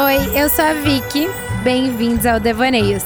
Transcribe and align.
Oi, 0.00 0.40
eu 0.40 0.48
sou 0.48 0.64
a 0.64 0.74
Vicky. 0.74 1.26
Bem-vindos 1.64 2.24
ao 2.24 2.38
Devaneios, 2.38 3.02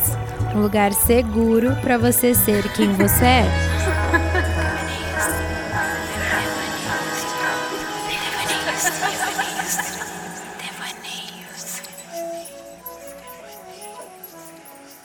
um 0.55 0.61
lugar 0.61 0.93
seguro 0.93 1.75
para 1.81 1.97
você 1.97 2.35
ser 2.35 2.71
quem 2.75 2.93
você 2.93 3.25
é. 3.25 3.45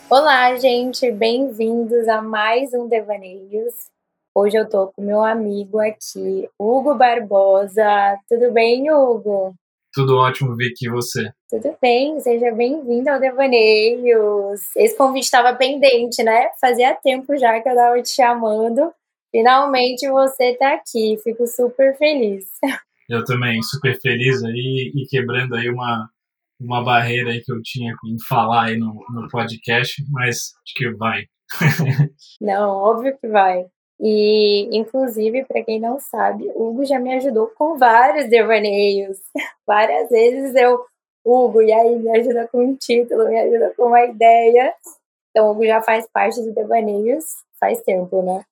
Olá, 0.09 0.57
gente, 0.57 1.09
bem-vindos 1.09 2.05
a 2.09 2.21
mais 2.21 2.73
um 2.73 2.89
Devaneios. 2.89 3.73
Hoje 4.35 4.57
eu 4.57 4.67
tô 4.67 4.87
com 4.87 5.01
meu 5.01 5.23
amigo 5.23 5.79
aqui, 5.79 6.49
Hugo 6.59 6.95
Barbosa. 6.95 8.19
Tudo 8.27 8.51
bem, 8.51 8.91
Hugo? 8.91 9.55
Tudo 9.93 10.17
ótimo, 10.17 10.53
Vicky, 10.53 10.87
e 10.87 10.91
você? 10.91 11.31
Tudo 11.49 11.77
bem, 11.81 12.19
seja 12.19 12.51
bem-vindo 12.51 13.09
ao 13.09 13.21
Devaneios. 13.21 14.59
Esse 14.75 14.97
convite 14.97 15.23
estava 15.23 15.55
pendente, 15.55 16.21
né? 16.21 16.49
Fazia 16.59 16.93
tempo 16.95 17.37
já 17.37 17.61
que 17.61 17.69
eu 17.69 17.73
estava 17.73 18.01
te 18.01 18.09
chamando. 18.09 18.91
Finalmente 19.31 20.09
você 20.09 20.51
está 20.51 20.73
aqui, 20.73 21.17
fico 21.23 21.47
super 21.47 21.97
feliz. 21.97 22.43
Eu 23.09 23.23
também, 23.23 23.61
super 23.63 23.97
feliz 24.01 24.43
aí 24.43 24.91
e 24.93 25.07
quebrando 25.09 25.55
aí 25.55 25.69
uma, 25.69 26.09
uma 26.59 26.83
barreira 26.83 27.31
aí 27.31 27.41
que 27.41 27.53
eu 27.53 27.61
tinha 27.63 27.93
em 28.05 28.19
falar 28.27 28.65
aí 28.65 28.77
no, 28.77 28.93
no 29.13 29.29
podcast, 29.31 30.03
mas 30.11 30.51
acho 30.65 30.73
que 30.75 30.91
vai. 30.91 31.23
Não, 32.41 32.69
óbvio 32.69 33.17
que 33.17 33.29
vai. 33.29 33.65
E, 33.97 34.67
inclusive, 34.77 35.45
para 35.45 35.63
quem 35.63 35.79
não 35.79 35.99
sabe, 35.99 36.51
Hugo 36.53 36.85
já 36.85 36.99
me 36.99 37.13
ajudou 37.15 37.47
com 37.47 37.77
vários 37.77 38.29
devaneios. 38.29 39.17
Várias 39.65 40.09
vezes 40.09 40.53
eu, 40.55 40.79
Hugo, 41.31 41.61
e 41.61 41.71
aí 41.71 41.97
me 41.97 42.09
ajuda 42.17 42.47
com 42.47 42.63
um 42.63 42.75
título, 42.75 43.27
me 43.27 43.39
ajuda 43.39 43.73
com 43.75 43.87
uma 43.87 44.05
ideia. 44.05 44.73
Então, 45.29 45.47
o 45.47 45.51
Hugo 45.51 45.65
já 45.65 45.81
faz 45.81 46.07
parte 46.07 46.41
dos 46.41 46.53
devaneios 46.53 47.25
faz 47.59 47.81
tempo, 47.81 48.21
né? 48.21 48.43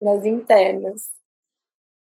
Nas 0.00 0.24
internas. 0.24 1.10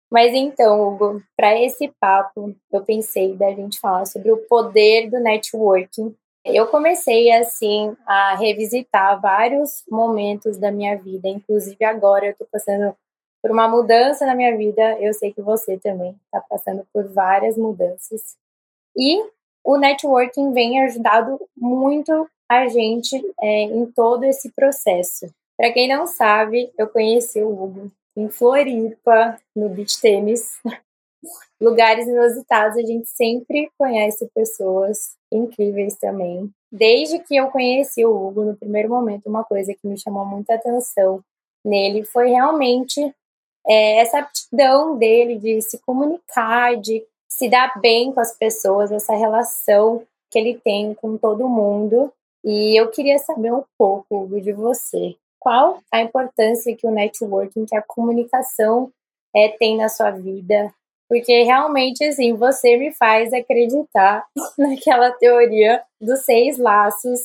Mas 0.10 0.34
então, 0.34 0.88
Hugo, 0.88 1.22
para 1.36 1.60
esse 1.60 1.94
papo, 2.00 2.56
eu 2.72 2.84
pensei 2.86 3.36
da 3.36 3.52
gente 3.52 3.80
falar 3.80 4.06
sobre 4.06 4.32
o 4.32 4.38
poder 4.48 5.10
do 5.10 5.20
networking 5.20 6.16
eu 6.54 6.68
comecei 6.68 7.30
assim 7.32 7.96
a 8.06 8.36
revisitar 8.36 9.20
vários 9.20 9.84
momentos 9.90 10.58
da 10.58 10.72
minha 10.72 10.98
vida, 10.98 11.28
inclusive 11.28 11.84
agora 11.84 12.26
eu 12.26 12.32
estou 12.32 12.48
passando 12.50 12.96
por 13.42 13.52
uma 13.52 13.68
mudança 13.68 14.26
na 14.26 14.34
minha 14.34 14.56
vida. 14.56 14.98
Eu 15.00 15.14
sei 15.14 15.34
que 15.34 15.42
você 15.42 15.78
também 15.78 16.16
está 16.26 16.42
passando 16.50 16.88
por 16.94 17.08
várias 17.12 17.58
mudanças. 17.58 18.38
E 18.96 19.22
o 19.68 19.78
networking 19.78 20.54
vem 20.54 20.80
ajudado 20.80 21.38
muito 21.58 22.26
a 22.50 22.70
gente 22.70 23.22
é, 23.42 23.64
em 23.64 23.86
todo 23.88 24.24
esse 24.24 24.50
processo. 24.54 25.28
Para 25.58 25.74
quem 25.74 25.90
não 25.90 26.08
sabe, 26.08 26.72
eu 26.78 26.88
conheci 26.88 27.42
o 27.42 27.52
Hugo 27.52 27.92
em 28.16 28.30
Floripa, 28.30 29.38
no 29.54 29.68
beach 29.68 30.00
tênis. 30.00 30.58
Lugares 31.60 32.08
inusitados, 32.08 32.78
a 32.78 32.82
gente 32.82 33.10
sempre 33.10 33.70
conhece 33.78 34.30
pessoas 34.34 35.18
incríveis 35.30 35.98
também. 35.98 36.50
Desde 36.72 37.20
que 37.20 37.36
eu 37.36 37.52
conheci 37.52 38.06
o 38.06 38.16
Hugo, 38.16 38.46
no 38.46 38.56
primeiro 38.56 38.88
momento, 38.88 39.28
uma 39.28 39.44
coisa 39.44 39.74
que 39.74 39.86
me 39.86 40.00
chamou 40.00 40.26
muita 40.26 40.54
atenção 40.54 41.22
nele 41.66 42.06
foi 42.06 42.30
realmente 42.30 43.02
é, 43.68 44.00
essa 44.00 44.20
aptidão 44.20 44.98
dele 44.98 45.38
de 45.38 45.62
se 45.62 45.78
comunicar, 45.80 46.78
de 46.78 47.04
se 47.28 47.50
dar 47.50 47.80
bem 47.80 48.12
com 48.12 48.20
as 48.20 48.36
pessoas, 48.36 48.92
essa 48.92 49.16
relação 49.16 50.04
que 50.32 50.40
ele 50.40 50.60
tem 50.64 50.94
com 50.94 51.18
todo 51.18 51.50
mundo. 51.50 52.12
E 52.44 52.80
eu 52.80 52.90
queria 52.90 53.18
saber 53.20 53.54
um 53.54 53.64
pouco, 53.78 54.24
Hugo, 54.24 54.42
de 54.42 54.54
você. 54.54 55.16
Qual 55.40 55.80
a 55.92 56.02
importância 56.02 56.76
que 56.76 56.88
o 56.88 56.92
networking, 56.92 57.66
que 57.66 57.76
a 57.76 57.82
comunicação 57.82 58.92
é, 59.36 59.50
tem 59.50 59.78
na 59.78 59.90
sua 59.90 60.12
vida? 60.12 60.74
Porque 61.10 61.44
realmente, 61.44 62.04
assim, 62.04 62.34
você 62.34 62.76
me 62.78 62.94
faz 62.94 63.32
acreditar 63.34 64.26
naquela 64.58 65.12
teoria 65.12 65.82
dos 66.02 66.22
seis 66.22 66.58
laços. 66.58 67.20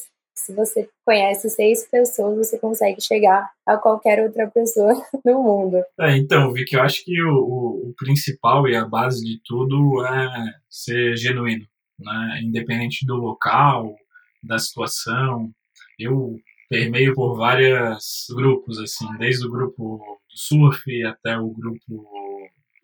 Se 0.45 0.53
você 0.53 0.91
conhece 1.05 1.49
seis 1.49 1.89
pessoas, 1.89 2.37
você 2.37 2.59
consegue 2.59 3.01
chegar 3.01 3.49
a 3.65 3.77
qualquer 3.77 4.25
outra 4.25 4.51
pessoa 4.51 4.93
no 5.25 5.41
mundo. 5.41 5.77
É, 6.01 6.17
então, 6.17 6.53
Vicky, 6.53 6.75
eu 6.75 6.83
acho 6.83 7.05
que 7.05 7.23
o, 7.23 7.89
o, 7.89 7.95
principal 7.97 8.67
e 8.67 8.75
a 8.75 8.85
base 8.85 9.25
de 9.25 9.41
tudo 9.45 10.05
é 10.05 10.53
ser 10.69 11.17
genuíno, 11.17 11.65
né? 11.97 12.41
Independente 12.43 13.07
do 13.07 13.15
local, 13.15 13.95
da 14.43 14.59
situação. 14.59 15.49
Eu 15.97 16.37
permeio 16.69 17.15
por 17.15 17.37
vários 17.37 18.27
grupos, 18.35 18.81
assim, 18.81 19.07
desde 19.19 19.47
o 19.47 19.51
grupo 19.51 19.99
do 20.29 20.37
surf 20.37 21.05
até 21.05 21.39
o 21.39 21.51
grupo 21.51 22.05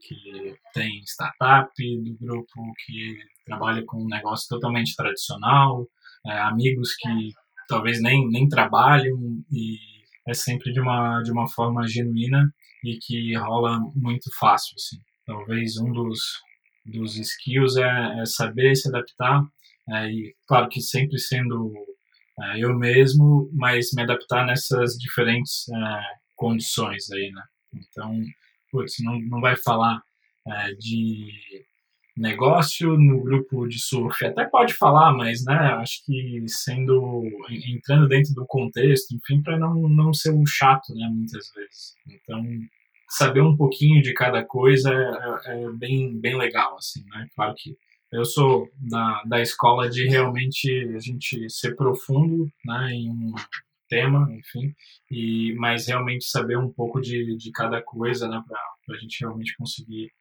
que 0.00 0.54
tem 0.72 1.00
startup, 1.00 1.72
do 1.76 2.16
grupo 2.24 2.72
que 2.86 3.16
trabalha 3.44 3.82
com 3.84 4.04
um 4.04 4.08
negócio 4.08 4.46
totalmente 4.48 4.94
tradicional, 4.94 5.88
é, 6.24 6.38
amigos 6.38 6.94
que 6.94 7.32
talvez 7.68 8.02
nem, 8.02 8.26
nem 8.28 8.48
trabalham 8.48 9.16
e 9.52 9.76
é 10.26 10.34
sempre 10.34 10.72
de 10.72 10.80
uma, 10.80 11.22
de 11.22 11.30
uma 11.30 11.48
forma 11.48 11.86
genuína 11.86 12.52
e 12.84 12.98
que 12.98 13.34
rola 13.36 13.78
muito 13.94 14.30
fácil, 14.38 14.74
assim. 14.76 14.98
Talvez 15.24 15.76
um 15.78 15.92
dos, 15.92 16.20
dos 16.84 17.16
skills 17.16 17.76
é, 17.76 18.20
é 18.20 18.24
saber 18.24 18.74
se 18.74 18.88
adaptar 18.88 19.42
é, 19.90 20.10
e, 20.10 20.34
claro 20.46 20.68
que 20.68 20.80
sempre 20.80 21.18
sendo 21.18 21.72
é, 22.40 22.58
eu 22.64 22.76
mesmo, 22.76 23.50
mas 23.52 23.88
me 23.94 24.02
adaptar 24.02 24.46
nessas 24.46 24.94
diferentes 24.94 25.68
é, 25.68 26.00
condições 26.36 27.10
aí, 27.10 27.30
né? 27.32 27.42
Então, 27.74 28.20
putz, 28.70 28.94
não, 29.00 29.18
não 29.20 29.40
vai 29.40 29.56
falar 29.56 30.00
é, 30.46 30.72
de 30.74 31.66
negócio 32.18 32.96
no 32.98 33.22
grupo 33.22 33.66
de 33.66 33.78
surf. 33.78 34.24
Até 34.26 34.44
pode 34.44 34.74
falar, 34.74 35.12
mas 35.12 35.44
né, 35.44 35.54
acho 35.54 36.04
que 36.04 36.44
sendo 36.48 37.22
entrando 37.48 38.08
dentro 38.08 38.34
do 38.34 38.44
contexto, 38.46 39.14
enfim, 39.14 39.40
para 39.42 39.58
não, 39.58 39.88
não 39.88 40.12
ser 40.12 40.32
um 40.32 40.44
chato, 40.44 40.94
né, 40.94 41.08
muitas 41.10 41.52
vezes. 41.54 41.94
Então, 42.06 42.44
saber 43.08 43.40
um 43.40 43.56
pouquinho 43.56 44.02
de 44.02 44.12
cada 44.12 44.44
coisa 44.44 44.92
é, 45.46 45.64
é 45.64 45.70
bem, 45.72 46.18
bem 46.18 46.36
legal, 46.36 46.76
assim, 46.76 47.04
né? 47.08 47.28
Claro 47.34 47.54
que 47.56 47.76
eu 48.12 48.24
sou 48.24 48.68
da, 48.74 49.22
da 49.24 49.40
escola 49.40 49.88
de 49.88 50.06
realmente 50.08 50.70
a 50.96 50.98
gente 50.98 51.48
ser 51.50 51.76
profundo, 51.76 52.50
né, 52.64 52.90
em 52.92 53.10
um 53.10 53.34
tema, 53.88 54.28
enfim, 54.32 54.74
e 55.10 55.54
mas 55.54 55.86
realmente 55.86 56.24
saber 56.24 56.58
um 56.58 56.70
pouco 56.70 57.00
de, 57.00 57.36
de 57.36 57.50
cada 57.52 57.80
coisa, 57.82 58.28
né, 58.28 58.42
para 58.48 58.96
a 58.96 58.98
gente 58.98 59.20
realmente 59.20 59.54
conseguir 59.56 60.06
é, 60.06 60.17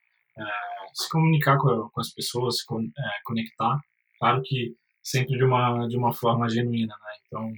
se 0.93 1.09
comunicar 1.09 1.57
com, 1.57 1.89
com, 1.89 2.01
as 2.01 2.11
pessoas, 2.13 2.59
se 2.59 2.65
con, 2.65 2.81
é, 2.81 3.09
conectar, 3.23 3.79
claro 4.19 4.41
que 4.43 4.75
sempre 5.03 5.37
de 5.37 5.43
uma 5.43 5.87
de 5.87 5.97
uma 5.97 6.13
forma 6.13 6.49
genuína, 6.49 6.95
né? 6.95 7.11
Então 7.25 7.51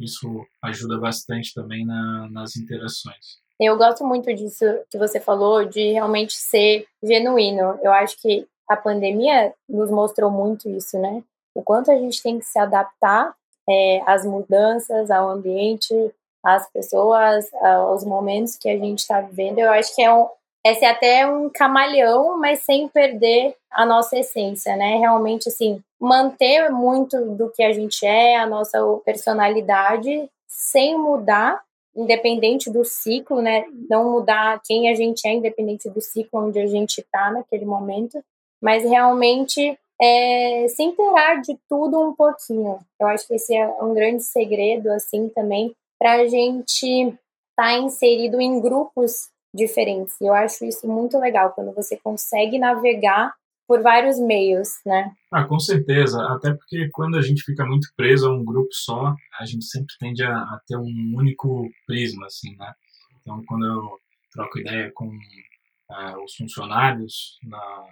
isso 0.00 0.44
ajuda 0.62 0.98
bastante 0.98 1.52
também 1.54 1.84
na, 1.86 2.28
nas 2.30 2.56
interações. 2.56 3.42
Eu 3.60 3.76
gosto 3.76 4.04
muito 4.04 4.34
disso 4.34 4.64
que 4.90 4.98
você 4.98 5.20
falou, 5.20 5.64
de 5.64 5.92
realmente 5.92 6.34
ser 6.34 6.86
genuíno. 7.02 7.78
Eu 7.82 7.92
acho 7.92 8.20
que 8.20 8.46
a 8.68 8.76
pandemia 8.76 9.54
nos 9.68 9.90
mostrou 9.90 10.30
muito 10.30 10.68
isso, 10.68 10.98
né? 10.98 11.22
O 11.54 11.62
quanto 11.62 11.90
a 11.90 11.96
gente 11.96 12.20
tem 12.22 12.38
que 12.38 12.44
se 12.44 12.58
adaptar 12.58 13.32
é, 13.68 14.02
às 14.06 14.26
mudanças, 14.26 15.10
ao 15.10 15.30
ambiente, 15.30 15.94
às 16.42 16.70
pessoas, 16.70 17.52
aos 17.54 18.04
momentos 18.04 18.56
que 18.56 18.68
a 18.68 18.76
gente 18.76 19.00
está 19.00 19.20
vivendo. 19.20 19.58
Eu 19.60 19.70
acho 19.70 19.94
que 19.94 20.02
é 20.02 20.12
um, 20.12 20.26
é 20.64 20.72
ser 20.72 20.86
até 20.86 21.26
um 21.26 21.50
camaleão, 21.50 22.38
mas 22.38 22.60
sem 22.60 22.88
perder 22.88 23.54
a 23.70 23.84
nossa 23.84 24.18
essência, 24.18 24.74
né? 24.76 24.96
Realmente, 24.96 25.48
assim, 25.48 25.82
manter 26.00 26.70
muito 26.70 27.20
do 27.36 27.50
que 27.50 27.62
a 27.62 27.72
gente 27.72 28.06
é, 28.06 28.36
a 28.36 28.46
nossa 28.46 28.78
personalidade, 29.04 30.28
sem 30.48 30.96
mudar, 30.96 31.62
independente 31.94 32.70
do 32.70 32.82
ciclo, 32.82 33.42
né? 33.42 33.66
Não 33.90 34.10
mudar 34.10 34.60
quem 34.64 34.88
a 34.90 34.94
gente 34.94 35.28
é, 35.28 35.34
independente 35.34 35.90
do 35.90 36.00
ciclo 36.00 36.46
onde 36.46 36.58
a 36.58 36.66
gente 36.66 37.02
está 37.02 37.30
naquele 37.30 37.66
momento, 37.66 38.24
mas 38.60 38.84
realmente 38.84 39.78
é, 40.00 40.66
se 40.68 40.82
inteirar 40.82 41.42
de 41.42 41.58
tudo 41.68 42.00
um 42.00 42.14
pouquinho. 42.14 42.78
Eu 42.98 43.06
acho 43.08 43.26
que 43.28 43.34
esse 43.34 43.54
é 43.54 43.66
um 43.82 43.92
grande 43.92 44.22
segredo, 44.22 44.90
assim, 44.90 45.28
também, 45.28 45.74
para 45.98 46.14
a 46.14 46.26
gente 46.26 46.86
estar 46.86 47.16
tá 47.56 47.78
inserido 47.78 48.40
em 48.40 48.58
grupos 48.60 49.28
diferentes. 49.54 50.14
E 50.20 50.26
eu 50.26 50.34
acho 50.34 50.64
isso 50.64 50.86
muito 50.86 51.18
legal, 51.18 51.52
quando 51.52 51.72
você 51.72 51.96
consegue 51.96 52.58
navegar 52.58 53.32
por 53.66 53.82
vários 53.82 54.18
meios, 54.18 54.68
né? 54.84 55.10
Ah, 55.32 55.44
com 55.44 55.58
certeza. 55.58 56.22
Até 56.28 56.52
porque 56.52 56.88
quando 56.92 57.16
a 57.16 57.22
gente 57.22 57.42
fica 57.42 57.64
muito 57.64 57.88
preso 57.96 58.28
a 58.28 58.34
um 58.34 58.44
grupo 58.44 58.72
só, 58.72 59.14
a 59.38 59.44
gente 59.46 59.64
sempre 59.64 59.94
tende 59.98 60.22
a, 60.22 60.36
a 60.36 60.60
ter 60.66 60.76
um 60.76 61.14
único 61.16 61.70
prisma, 61.86 62.26
assim, 62.26 62.54
né? 62.56 62.72
Então, 63.20 63.42
quando 63.46 63.64
eu 63.64 63.98
troco 64.32 64.58
ideia 64.58 64.90
com 64.92 65.06
uh, 65.06 66.22
os 66.22 66.34
funcionários 66.34 67.38
na 67.42 67.86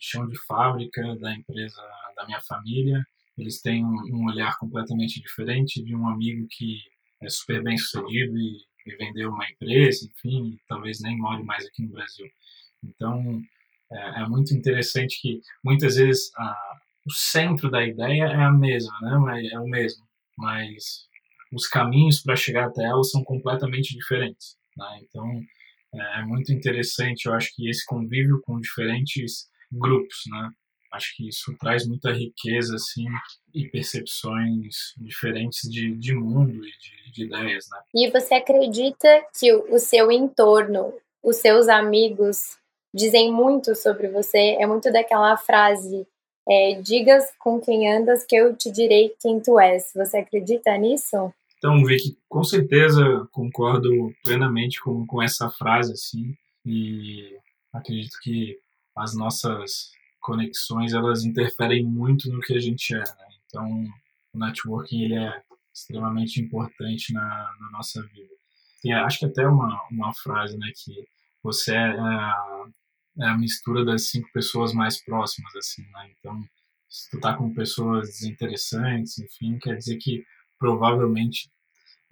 chão 0.00 0.26
de 0.26 0.36
fábrica 0.44 1.16
da 1.16 1.32
empresa 1.32 1.80
da 2.16 2.26
minha 2.26 2.40
família, 2.40 3.00
eles 3.38 3.60
têm 3.60 3.84
um, 3.84 3.94
um 4.12 4.26
olhar 4.26 4.58
completamente 4.58 5.20
diferente 5.20 5.82
de 5.82 5.94
um 5.94 6.08
amigo 6.08 6.46
que 6.50 6.80
é 7.22 7.28
super 7.28 7.62
bem 7.62 7.78
sucedido 7.78 8.36
e, 8.36 8.56
e 8.86 8.96
vendeu 8.96 9.30
uma 9.30 9.48
empresa, 9.48 10.06
enfim, 10.06 10.58
talvez 10.68 11.00
nem 11.00 11.16
more 11.16 11.42
mais 11.44 11.64
aqui 11.66 11.82
no 11.82 11.92
Brasil. 11.92 12.26
Então, 12.82 13.42
é, 13.90 14.22
é 14.22 14.28
muito 14.28 14.54
interessante 14.54 15.20
que 15.20 15.40
muitas 15.64 15.96
vezes 15.96 16.30
a, 16.36 16.80
o 17.06 17.12
centro 17.12 17.70
da 17.70 17.84
ideia 17.84 18.24
é 18.24 18.42
a 18.42 18.50
mesma, 18.50 18.92
né? 19.00 19.48
É 19.52 19.58
o 19.58 19.66
mesmo, 19.66 20.04
mas 20.36 21.06
os 21.52 21.66
caminhos 21.68 22.22
para 22.22 22.36
chegar 22.36 22.66
até 22.66 22.84
ela 22.84 23.02
são 23.04 23.22
completamente 23.22 23.94
diferentes. 23.94 24.56
Né? 24.76 25.00
Então, 25.02 25.40
é, 25.94 26.20
é 26.20 26.24
muito 26.24 26.52
interessante, 26.52 27.26
eu 27.26 27.34
acho 27.34 27.54
que 27.54 27.68
esse 27.68 27.84
convívio 27.84 28.40
com 28.42 28.60
diferentes 28.60 29.46
grupos, 29.70 30.22
né? 30.28 30.50
Acho 30.92 31.16
que 31.16 31.26
isso 31.26 31.56
traz 31.58 31.86
muita 31.86 32.12
riqueza, 32.12 32.74
assim, 32.74 33.06
e 33.54 33.66
percepções 33.68 34.94
diferentes 34.98 35.62
de, 35.70 35.96
de 35.96 36.14
mundo 36.14 36.64
e 36.66 36.70
de, 36.70 37.12
de 37.12 37.24
ideias, 37.24 37.66
né? 37.70 37.78
E 37.94 38.10
você 38.10 38.34
acredita 38.34 39.08
que 39.38 39.52
o 39.54 39.78
seu 39.78 40.12
entorno, 40.12 40.92
os 41.22 41.36
seus 41.36 41.68
amigos, 41.68 42.58
dizem 42.94 43.32
muito 43.32 43.74
sobre 43.74 44.08
você? 44.08 44.56
É 44.60 44.66
muito 44.66 44.92
daquela 44.92 45.34
frase, 45.38 46.06
é, 46.46 46.80
digas 46.82 47.32
com 47.38 47.58
quem 47.58 47.90
andas 47.90 48.26
que 48.26 48.36
eu 48.36 48.54
te 48.54 48.70
direi 48.70 49.14
quem 49.20 49.40
tu 49.40 49.58
és. 49.58 49.92
Você 49.94 50.18
acredita 50.18 50.76
nisso? 50.76 51.32
Então, 51.56 51.82
Vicky, 51.84 52.18
com 52.28 52.42
certeza 52.44 53.02
concordo 53.30 54.12
plenamente 54.22 54.80
com, 54.82 55.06
com 55.06 55.22
essa 55.22 55.48
frase, 55.48 55.92
assim, 55.92 56.34
e 56.66 57.38
acredito 57.72 58.18
que 58.22 58.58
as 58.96 59.16
nossas 59.16 59.92
conexões, 60.22 60.94
elas 60.94 61.24
interferem 61.24 61.84
muito 61.84 62.30
no 62.32 62.40
que 62.40 62.54
a 62.54 62.60
gente 62.60 62.94
é, 62.94 63.00
né? 63.00 63.28
Então, 63.46 63.84
o 64.32 64.38
networking, 64.38 65.02
ele 65.02 65.16
é 65.16 65.42
extremamente 65.74 66.40
importante 66.40 67.12
na, 67.12 67.26
na 67.60 67.70
nossa 67.72 68.02
vida. 68.02 68.32
Tem, 68.80 68.94
acho 68.94 69.18
que 69.18 69.26
até 69.26 69.46
uma, 69.46 69.80
uma 69.90 70.14
frase, 70.14 70.56
né, 70.56 70.70
que 70.74 70.92
você 71.42 71.74
é 71.74 71.90
a, 71.90 72.64
é 73.20 73.26
a 73.26 73.36
mistura 73.36 73.84
das 73.84 74.08
cinco 74.08 74.28
pessoas 74.32 74.72
mais 74.72 75.02
próximas, 75.04 75.54
assim, 75.56 75.82
né? 75.82 76.10
Então, 76.18 76.42
se 76.88 77.10
tu 77.10 77.20
tá 77.20 77.34
com 77.34 77.52
pessoas 77.52 78.08
desinteressantes, 78.08 79.18
enfim, 79.18 79.58
quer 79.58 79.76
dizer 79.76 79.96
que 79.98 80.24
provavelmente 80.58 81.50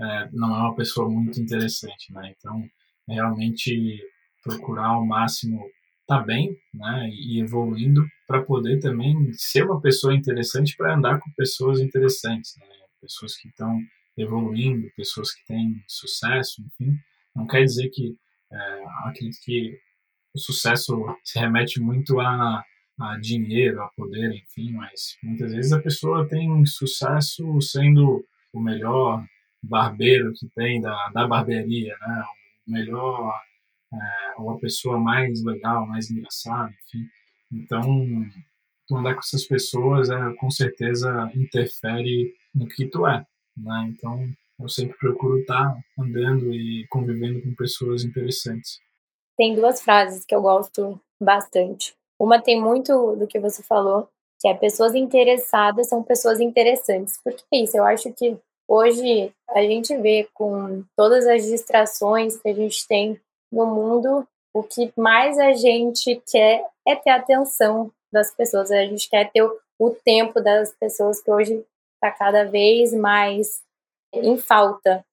é, 0.00 0.30
não 0.32 0.54
é 0.54 0.58
uma 0.60 0.74
pessoa 0.74 1.08
muito 1.08 1.40
interessante, 1.40 2.12
né? 2.12 2.34
Então, 2.36 2.68
realmente 3.08 4.02
procurar 4.42 4.88
ao 4.88 5.06
máximo 5.06 5.64
tá 6.10 6.18
bem, 6.18 6.58
né? 6.74 7.08
E 7.12 7.40
evoluindo 7.40 8.04
para 8.26 8.42
poder 8.42 8.80
também 8.80 9.14
ser 9.32 9.62
uma 9.62 9.80
pessoa 9.80 10.12
interessante 10.12 10.76
para 10.76 10.96
andar 10.96 11.20
com 11.20 11.30
pessoas 11.36 11.78
interessantes, 11.78 12.56
né? 12.58 12.66
Pessoas 13.00 13.36
que 13.36 13.46
estão 13.46 13.78
evoluindo, 14.18 14.90
pessoas 14.96 15.32
que 15.32 15.46
têm 15.46 15.80
sucesso, 15.86 16.62
enfim. 16.62 16.96
Não 17.34 17.46
quer 17.46 17.62
dizer 17.62 17.90
que 17.90 18.16
é, 18.52 18.84
acredito 19.04 19.38
que 19.44 19.78
o 20.34 20.38
sucesso 20.40 20.92
se 21.24 21.38
remete 21.38 21.80
muito 21.80 22.18
a 22.18 22.64
a 23.02 23.18
dinheiro, 23.18 23.80
a 23.80 23.88
poder, 23.96 24.30
enfim, 24.34 24.72
mas 24.72 25.16
muitas 25.22 25.54
vezes 25.54 25.72
a 25.72 25.80
pessoa 25.80 26.28
tem 26.28 26.66
sucesso 26.66 27.58
sendo 27.62 28.22
o 28.52 28.60
melhor 28.60 29.24
barbeiro 29.62 30.34
que 30.34 30.46
tem 30.54 30.82
da, 30.82 31.08
da 31.08 31.26
barbearia, 31.26 31.96
né? 31.98 32.24
O 32.68 32.70
melhor, 32.70 33.32
é, 33.92 34.40
ou 34.40 34.50
a 34.50 34.58
pessoa 34.58 34.98
mais 34.98 35.42
legal, 35.44 35.86
mais 35.86 36.10
engraçada, 36.10 36.72
enfim. 36.84 37.06
Então, 37.52 37.84
tu 38.86 38.96
andar 38.96 39.14
com 39.14 39.20
essas 39.20 39.44
pessoas 39.44 40.10
é, 40.10 40.34
com 40.34 40.50
certeza 40.50 41.30
interfere 41.34 42.32
no 42.54 42.66
que 42.66 42.86
tu 42.86 43.06
é, 43.06 43.24
né? 43.56 43.92
Então, 43.92 44.28
eu 44.60 44.68
sempre 44.68 44.96
procuro 44.98 45.38
estar 45.38 45.76
andando 45.98 46.52
e 46.52 46.86
convivendo 46.88 47.42
com 47.42 47.54
pessoas 47.54 48.04
interessantes. 48.04 48.78
Tem 49.36 49.54
duas 49.54 49.80
frases 49.80 50.24
que 50.24 50.34
eu 50.34 50.42
gosto 50.42 51.00
bastante. 51.20 51.94
Uma 52.18 52.40
tem 52.40 52.60
muito 52.60 53.16
do 53.16 53.26
que 53.26 53.40
você 53.40 53.62
falou, 53.62 54.08
que 54.38 54.48
é 54.48 54.54
pessoas 54.54 54.94
interessadas 54.94 55.88
são 55.88 56.02
pessoas 56.02 56.40
interessantes. 56.40 57.18
Por 57.22 57.32
que 57.32 57.56
isso? 57.56 57.76
Eu 57.76 57.84
acho 57.84 58.12
que 58.12 58.36
hoje 58.68 59.32
a 59.48 59.62
gente 59.62 59.96
vê 59.96 60.28
com 60.34 60.84
todas 60.94 61.26
as 61.26 61.44
distrações 61.44 62.36
que 62.36 62.48
a 62.48 62.54
gente 62.54 62.86
tem 62.86 63.18
no 63.50 63.66
mundo, 63.66 64.26
o 64.54 64.62
que 64.62 64.92
mais 64.96 65.38
a 65.38 65.52
gente 65.52 66.20
quer 66.30 66.66
é 66.86 66.94
ter 66.96 67.10
atenção 67.10 67.90
das 68.12 68.34
pessoas. 68.34 68.70
A 68.70 68.84
gente 68.84 69.08
quer 69.08 69.30
ter 69.30 69.42
o 69.42 69.90
tempo 70.04 70.40
das 70.40 70.72
pessoas 70.72 71.22
que 71.22 71.30
hoje 71.30 71.64
está 71.94 72.10
cada 72.10 72.44
vez 72.44 72.92
mais 72.92 73.62
em 74.12 74.36
falta, 74.36 75.04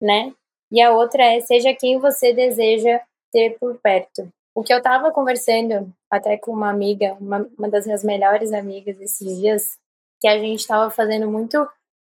né? 0.00 0.32
E 0.70 0.80
a 0.80 0.92
outra 0.92 1.22
é 1.24 1.40
seja 1.40 1.74
quem 1.74 1.98
você 1.98 2.32
deseja 2.32 3.00
ter 3.32 3.58
por 3.58 3.76
perto. 3.78 4.28
O 4.54 4.62
que 4.62 4.72
eu 4.72 4.78
estava 4.78 5.10
conversando 5.10 5.92
até 6.10 6.36
com 6.36 6.52
uma 6.52 6.70
amiga, 6.70 7.16
uma, 7.20 7.48
uma 7.58 7.68
das 7.68 7.86
minhas 7.86 8.04
melhores 8.04 8.52
amigas 8.52 9.00
esses 9.00 9.38
dias, 9.38 9.78
que 10.20 10.28
a 10.28 10.38
gente 10.38 10.60
estava 10.60 10.90
fazendo 10.90 11.28
muito 11.28 11.68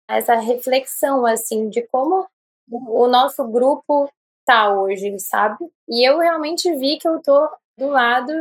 essa 0.09 0.35
reflexão, 0.35 1.25
assim, 1.25 1.69
de 1.69 1.81
como 1.83 2.27
o 2.69 3.07
nosso 3.07 3.47
grupo 3.47 4.09
tá 4.45 4.73
hoje, 4.73 5.19
sabe? 5.19 5.57
E 5.87 6.07
eu 6.07 6.17
realmente 6.19 6.73
vi 6.75 6.97
que 6.97 7.07
eu 7.07 7.21
tô 7.21 7.49
do 7.77 7.87
lado 7.87 8.31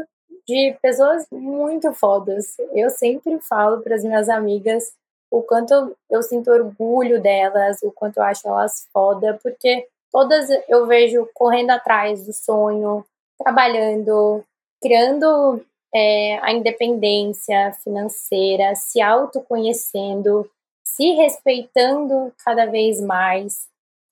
de 0.47 0.77
pessoas 0.83 1.27
muito 1.31 1.93
fodas. 1.93 2.57
Eu 2.73 2.91
sempre 2.91 3.39
falo 3.41 3.81
para 3.81 3.95
as 3.95 4.05
minhas 4.05 4.29
amigas 4.29 4.93
o 5.31 5.43
quanto 5.43 5.97
eu, 6.11 6.23
sinto 6.23 6.51
orgulho 6.51 7.21
delas, 7.21 7.83
o 7.83 7.91
quanto 7.91 8.19
eu 8.19 8.23
acho 8.23 8.47
elas 8.47 8.87
foda, 8.93 9.39
porque 9.43 9.87
todas 10.11 10.49
eu 10.69 10.87
vejo 10.87 11.27
correndo 11.33 11.71
atrás 11.71 12.27
do 12.27 12.35
sonho, 12.35 13.03
trabalhando, 13.39 14.45
criando 14.81 15.65
é, 15.95 16.39
a 16.43 16.53
independência 16.53 17.73
financeira, 17.83 18.75
se 18.75 19.01
autoconhecendo, 19.01 20.49
se 20.85 21.13
respeitando 21.13 22.31
cada 22.45 22.67
vez 22.67 23.01
mais, 23.01 23.67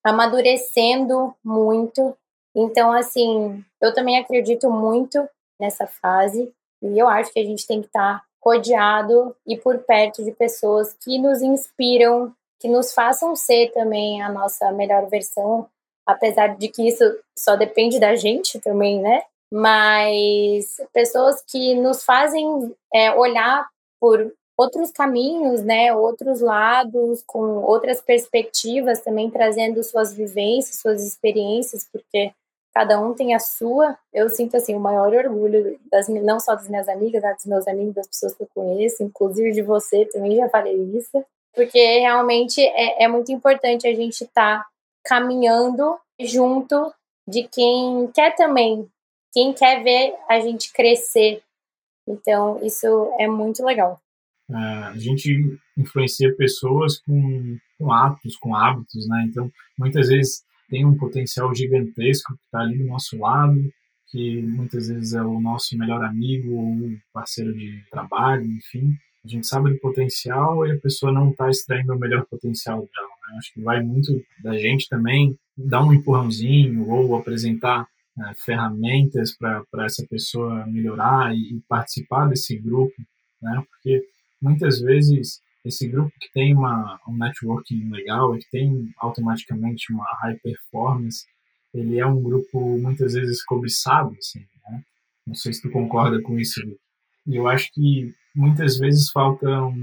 amadurecendo 0.04 1.34
muito. 1.44 2.16
Então, 2.54 2.92
assim, 2.92 3.64
eu 3.80 3.94
também 3.94 4.18
acredito 4.18 4.70
muito 4.70 5.28
nessa 5.60 5.86
fase 5.86 6.52
e 6.82 6.98
eu 6.98 7.08
acho 7.08 7.32
que 7.32 7.40
a 7.40 7.44
gente 7.44 7.66
tem 7.66 7.80
que 7.80 7.86
estar 7.86 8.22
rodeado 8.42 9.36
e 9.46 9.56
por 9.56 9.78
perto 9.78 10.24
de 10.24 10.32
pessoas 10.32 10.94
que 10.94 11.18
nos 11.18 11.42
inspiram, 11.42 12.32
que 12.58 12.68
nos 12.68 12.92
façam 12.92 13.36
ser 13.36 13.70
também 13.72 14.22
a 14.22 14.30
nossa 14.30 14.72
melhor 14.72 15.08
versão, 15.08 15.68
apesar 16.06 16.56
de 16.56 16.68
que 16.68 16.88
isso 16.88 17.04
só 17.38 17.56
depende 17.56 18.00
da 18.00 18.16
gente 18.16 18.58
também, 18.58 19.00
né? 19.00 19.22
Mas 19.52 20.76
pessoas 20.92 21.42
que 21.46 21.74
nos 21.74 22.04
fazem 22.04 22.74
é, 22.94 23.12
olhar 23.12 23.68
por 24.00 24.32
outros 24.60 24.90
caminhos, 24.92 25.62
né? 25.62 25.94
Outros 25.94 26.40
lados, 26.40 27.22
com 27.26 27.62
outras 27.64 28.00
perspectivas, 28.00 29.00
também 29.00 29.30
trazendo 29.30 29.82
suas 29.82 30.12
vivências, 30.12 30.80
suas 30.80 31.02
experiências, 31.02 31.88
porque 31.90 32.32
cada 32.74 33.00
um 33.00 33.14
tem 33.14 33.34
a 33.34 33.38
sua. 33.38 33.96
Eu 34.12 34.28
sinto 34.28 34.56
assim 34.56 34.74
o 34.74 34.80
maior 34.80 35.14
orgulho 35.14 35.80
das 35.90 36.08
não 36.08 36.38
só 36.38 36.54
das 36.54 36.68
minhas 36.68 36.88
amigas, 36.88 37.22
dos 37.22 37.46
meus 37.46 37.66
amigos, 37.66 37.94
das 37.94 38.06
pessoas 38.06 38.34
que 38.34 38.42
eu 38.42 38.48
conheço, 38.54 39.02
inclusive 39.02 39.52
de 39.52 39.62
você 39.62 40.04
também 40.06 40.36
já 40.36 40.48
falei 40.50 40.76
isso, 40.94 41.24
porque 41.54 42.00
realmente 42.00 42.60
é, 42.60 43.04
é 43.04 43.08
muito 43.08 43.32
importante 43.32 43.88
a 43.88 43.94
gente 43.94 44.24
estar 44.24 44.60
tá 44.60 44.66
caminhando 45.04 45.98
junto 46.20 46.92
de 47.26 47.44
quem 47.44 48.08
quer 48.08 48.34
também, 48.34 48.86
quem 49.32 49.54
quer 49.54 49.82
ver 49.82 50.14
a 50.28 50.38
gente 50.40 50.70
crescer. 50.72 51.42
Então, 52.06 52.58
isso 52.62 52.86
é 53.18 53.26
muito 53.26 53.64
legal. 53.64 53.98
É, 54.50 54.54
a 54.54 54.96
gente 54.98 55.58
influencia 55.76 56.34
pessoas 56.34 56.98
com, 56.98 57.56
com 57.78 57.92
atos, 57.92 58.36
com 58.36 58.54
hábitos, 58.54 59.06
né? 59.08 59.26
Então, 59.28 59.50
muitas 59.78 60.08
vezes 60.08 60.42
tem 60.68 60.84
um 60.84 60.96
potencial 60.96 61.54
gigantesco 61.54 62.34
que 62.34 62.44
está 62.44 62.60
ali 62.60 62.78
do 62.78 62.86
nosso 62.86 63.18
lado, 63.18 63.72
que 64.10 64.42
muitas 64.42 64.88
vezes 64.88 65.14
é 65.14 65.22
o 65.22 65.40
nosso 65.40 65.76
melhor 65.78 66.04
amigo 66.04 66.54
ou 66.54 66.96
parceiro 67.12 67.54
de 67.54 67.82
trabalho, 67.90 68.44
enfim. 68.44 68.96
A 69.24 69.28
gente 69.28 69.46
sabe 69.46 69.70
do 69.70 69.78
potencial 69.78 70.66
e 70.66 70.72
a 70.72 70.78
pessoa 70.78 71.12
não 71.12 71.30
está 71.30 71.48
extraindo 71.48 71.92
o 71.92 71.98
melhor 71.98 72.24
potencial 72.26 72.78
dela. 72.78 73.08
Né? 73.28 73.38
Acho 73.38 73.52
que 73.52 73.60
vai 73.60 73.82
muito 73.82 74.24
da 74.42 74.56
gente 74.56 74.88
também 74.88 75.36
dar 75.56 75.84
um 75.84 75.92
empurrãozinho 75.92 76.88
ou 76.88 77.14
apresentar 77.14 77.86
né, 78.16 78.32
ferramentas 78.44 79.36
para 79.36 79.84
essa 79.84 80.04
pessoa 80.08 80.66
melhorar 80.66 81.34
e, 81.34 81.56
e, 81.56 81.60
participar 81.68 82.26
desse 82.28 82.56
grupo, 82.58 82.94
né? 83.40 83.62
Porque 83.70 84.02
muitas 84.40 84.80
vezes 84.80 85.40
esse 85.64 85.86
grupo 85.86 86.12
que 86.18 86.32
tem 86.32 86.54
uma, 86.54 86.98
um 87.06 87.16
networking 87.16 87.90
legal 87.90 88.34
e 88.34 88.38
que 88.38 88.50
tem 88.50 88.92
automaticamente 88.98 89.92
uma 89.92 90.06
high 90.22 90.38
performance, 90.42 91.26
ele 91.74 91.98
é 91.98 92.06
um 92.06 92.22
grupo 92.22 92.78
muitas 92.78 93.12
vezes 93.12 93.44
cobiçado, 93.44 94.14
assim, 94.18 94.40
né? 94.40 94.82
Não 95.26 95.34
sei 95.34 95.52
se 95.52 95.62
tu 95.62 95.70
concorda 95.70 96.20
com 96.22 96.38
isso. 96.38 96.60
E 97.26 97.36
eu 97.36 97.46
acho 97.46 97.70
que 97.72 98.14
muitas 98.34 98.78
vezes 98.78 99.10
faltam 99.10 99.74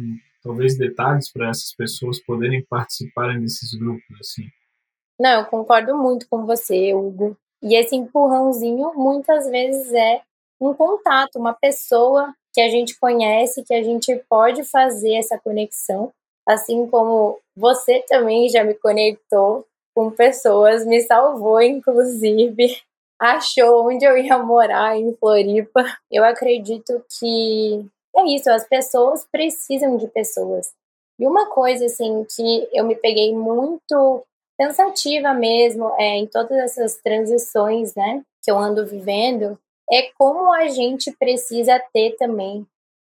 talvez 0.43 0.77
detalhes 0.77 1.31
para 1.31 1.49
essas 1.49 1.73
pessoas 1.75 2.21
poderem 2.23 2.65
participarem 2.65 3.39
desses 3.39 3.73
grupos 3.77 4.19
assim. 4.19 4.47
Não, 5.19 5.41
eu 5.41 5.45
concordo 5.45 5.97
muito 5.97 6.27
com 6.29 6.45
você, 6.45 6.93
Hugo. 6.93 7.37
E 7.61 7.75
esse 7.75 7.95
empurrãozinho 7.95 8.93
muitas 8.95 9.49
vezes 9.49 9.91
é 9.93 10.21
um 10.59 10.73
contato, 10.73 11.37
uma 11.37 11.53
pessoa 11.53 12.33
que 12.57 12.61
a 12.61 12.69
gente 12.69 12.99
conhece, 12.99 13.63
que 13.63 13.71
a 13.71 13.83
gente 13.83 14.15
pode 14.27 14.63
fazer 14.63 15.13
essa 15.13 15.37
conexão, 15.37 16.11
assim 16.43 16.87
como 16.87 17.39
você 17.55 18.03
também 18.07 18.49
já 18.49 18.63
me 18.63 18.73
conectou 18.73 19.63
com 19.95 20.09
pessoas, 20.09 20.83
me 20.83 20.99
salvou 21.01 21.61
inclusive, 21.61 22.75
achou 23.21 23.87
onde 23.87 24.03
eu 24.03 24.17
ia 24.17 24.39
morar 24.39 24.97
em 24.97 25.13
Floripa. 25.17 25.85
Eu 26.09 26.23
acredito 26.23 26.99
que 27.19 27.85
é 28.15 28.25
isso, 28.25 28.49
as 28.49 28.67
pessoas 28.67 29.23
precisam 29.31 29.95
de 29.95 30.07
pessoas. 30.07 30.73
E 31.19 31.27
uma 31.27 31.51
coisa 31.51 31.85
assim 31.85 32.25
que 32.35 32.67
eu 32.73 32.83
me 32.85 32.95
peguei 32.95 33.35
muito 33.35 34.25
pensativa 34.57 35.31
mesmo 35.31 35.93
é, 35.99 36.15
em 36.15 36.25
todas 36.25 36.57
essas 36.57 36.97
transições, 37.03 37.93
né, 37.93 38.23
que 38.41 38.49
eu 38.49 38.57
ando 38.57 38.83
vivendo, 38.83 39.59
é 39.91 40.11
como 40.17 40.53
a 40.53 40.67
gente 40.67 41.11
precisa 41.11 41.81
ter 41.93 42.15
também 42.17 42.65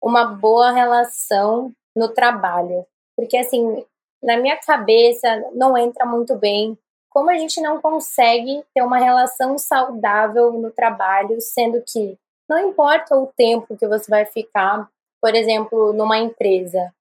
uma 0.02 0.24
boa 0.24 0.70
relação 0.70 1.72
no 1.94 2.08
trabalho. 2.08 2.84
Porque, 3.16 3.36
assim, 3.36 3.84
na 4.22 4.36
minha 4.36 4.56
cabeça 4.56 5.28
não 5.52 5.76
entra 5.76 6.06
muito 6.06 6.34
bem 6.36 6.76
como 7.10 7.30
a 7.30 7.36
gente 7.36 7.60
não 7.60 7.80
consegue 7.80 8.64
ter 8.74 8.82
uma 8.82 8.98
relação 8.98 9.58
saudável 9.58 10.50
no 10.52 10.70
trabalho, 10.70 11.38
sendo 11.40 11.82
que 11.86 12.16
não 12.48 12.58
importa 12.58 13.14
o 13.16 13.26
tempo 13.26 13.76
que 13.76 13.86
você 13.86 14.10
vai 14.10 14.24
ficar, 14.24 14.88
por 15.20 15.34
exemplo, 15.34 15.92
numa 15.92 16.18
empresa, 16.18 16.92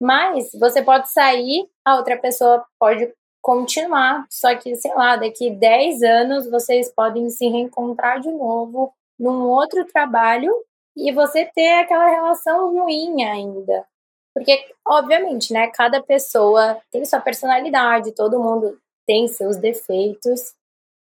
mas 0.00 0.50
você 0.52 0.82
pode 0.82 1.10
sair, 1.10 1.68
a 1.84 1.96
outra 1.96 2.16
pessoa 2.16 2.64
pode 2.78 3.12
continuar. 3.42 4.26
Só 4.30 4.54
que, 4.54 4.74
sei 4.76 4.94
lá, 4.94 5.16
daqui 5.16 5.50
10 5.50 6.02
anos 6.02 6.50
vocês 6.50 6.92
podem 6.92 7.28
se 7.30 7.48
reencontrar 7.48 8.20
de 8.20 8.30
novo 8.30 8.92
num 9.18 9.48
outro 9.48 9.84
trabalho 9.86 10.52
e 10.96 11.12
você 11.12 11.44
ter 11.54 11.80
aquela 11.80 12.08
relação 12.08 12.72
ruim 12.72 13.24
ainda. 13.24 13.86
Porque, 14.34 14.58
obviamente, 14.86 15.52
né, 15.52 15.68
cada 15.68 16.02
pessoa 16.02 16.78
tem 16.90 17.04
sua 17.04 17.20
personalidade, 17.20 18.14
todo 18.14 18.42
mundo 18.42 18.78
tem 19.06 19.28
seus 19.28 19.56
defeitos, 19.56 20.54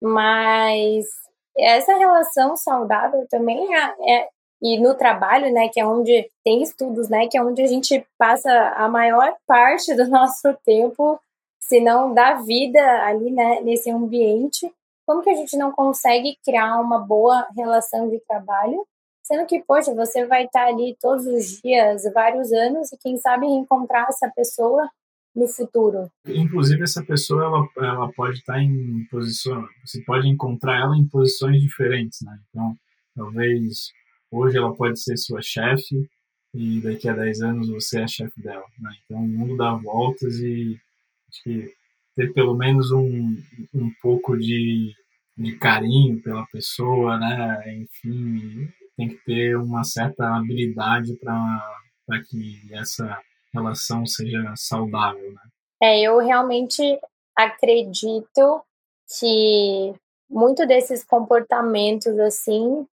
mas 0.02 1.06
essa 1.58 1.96
relação 1.96 2.56
saudável 2.56 3.26
também 3.30 3.76
é, 3.76 3.96
é 4.08 4.30
e 4.62 4.80
no 4.80 4.96
trabalho, 4.96 5.52
né, 5.52 5.68
que 5.68 5.80
é 5.80 5.86
onde 5.86 6.30
tem 6.44 6.64
estudos, 6.64 7.10
né, 7.10 7.28
que 7.28 7.38
é 7.38 7.44
onde 7.44 7.62
a 7.62 7.68
gente 7.68 8.08
passa 8.18 8.50
a 8.78 8.88
maior 8.88 9.36
parte 9.46 9.94
do 9.94 10.08
nosso 10.10 10.54
tempo 10.66 11.20
se 11.60 11.80
não 11.82 12.14
dá 12.14 12.36
vida 12.36 12.80
ali, 13.04 13.30
né, 13.32 13.62
nesse 13.62 13.90
ambiente, 13.92 14.72
como 15.06 15.22
que 15.22 15.30
a 15.30 15.36
gente 15.36 15.58
não 15.58 15.72
consegue 15.72 16.38
criar 16.44 16.80
uma 16.80 17.00
boa 17.00 17.48
relação 17.56 18.10
de 18.10 18.20
trabalho? 18.28 18.86
Sendo 19.24 19.46
que, 19.46 19.64
poxa, 19.64 19.94
você 19.96 20.26
vai 20.26 20.46
estar 20.46 20.68
ali 20.68 20.98
todos 21.00 21.26
os 21.26 21.62
dias, 21.62 22.04
vários 22.14 22.52
anos, 22.52 22.92
e 22.92 22.98
quem 22.98 23.18
sabe 23.18 23.46
encontrar 23.46 24.08
essa 24.10 24.30
pessoa 24.30 24.90
no 25.34 25.48
futuro. 25.48 26.12
Inclusive, 26.28 26.84
essa 26.84 27.04
pessoa 27.04 27.44
ela, 27.44 27.68
ela 27.78 28.12
pode 28.14 28.40
estar 28.40 28.62
em 28.62 29.06
posição, 29.10 29.66
você 29.84 30.04
pode 30.04 30.28
encontrar 30.28 30.80
ela 30.80 30.96
em 30.96 31.08
posições 31.08 31.62
diferentes, 31.62 32.20
né? 32.22 32.38
Então, 32.50 32.76
talvez 33.16 33.92
hoje 34.30 34.58
ela 34.58 34.76
pode 34.76 35.02
ser 35.02 35.18
sua 35.18 35.42
chefe 35.42 36.08
e 36.54 36.82
daqui 36.82 37.10
a 37.10 37.14
10 37.14 37.42
anos 37.42 37.70
você 37.70 38.02
é 38.02 38.08
chefe 38.08 38.40
dela, 38.42 38.66
né? 38.80 38.92
Então, 39.06 39.20
o 39.20 39.28
mundo 39.28 39.58
dá 39.58 39.74
voltas 39.74 40.36
e 40.36 40.80
Acho 41.34 41.44
que 41.44 41.74
ter 42.16 42.34
pelo 42.34 42.56
menos 42.56 42.92
um, 42.92 43.36
um 43.74 43.92
pouco 44.02 44.38
de, 44.38 44.94
de 45.38 45.58
carinho 45.58 46.22
pela 46.22 46.46
pessoa, 46.48 47.18
né? 47.18 47.64
Enfim, 47.76 48.70
tem 48.96 49.10
que 49.10 49.24
ter 49.26 49.58
uma 49.58 49.84
certa 49.84 50.36
habilidade 50.36 51.16
para 51.18 52.22
que 52.30 52.62
essa 52.74 53.20
relação 53.54 54.06
seja 54.06 54.54
saudável, 54.56 55.32
né? 55.32 55.42
É, 55.82 56.02
eu 56.02 56.20
realmente 56.20 56.82
acredito 57.36 58.64
que 59.20 59.94
muito 60.30 60.66
desses 60.66 61.04
comportamentos 61.04 62.18
assim 62.20 62.88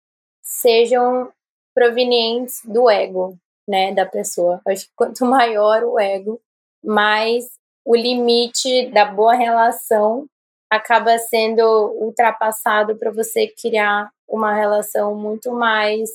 sejam 0.42 1.30
provenientes 1.74 2.62
do 2.64 2.90
ego, 2.90 3.38
né, 3.68 3.94
da 3.94 4.06
pessoa. 4.06 4.60
Acho 4.66 4.86
que 4.86 4.92
quanto 4.96 5.24
maior 5.26 5.84
o 5.84 5.98
ego, 5.98 6.40
mais 6.82 7.46
o 7.88 7.96
limite 7.96 8.90
da 8.90 9.06
boa 9.06 9.32
relação 9.32 10.26
acaba 10.70 11.16
sendo 11.16 11.62
ultrapassado 11.98 12.94
para 12.96 13.10
você 13.10 13.48
criar 13.48 14.10
uma 14.28 14.52
relação 14.54 15.14
muito 15.14 15.50
mais 15.52 16.10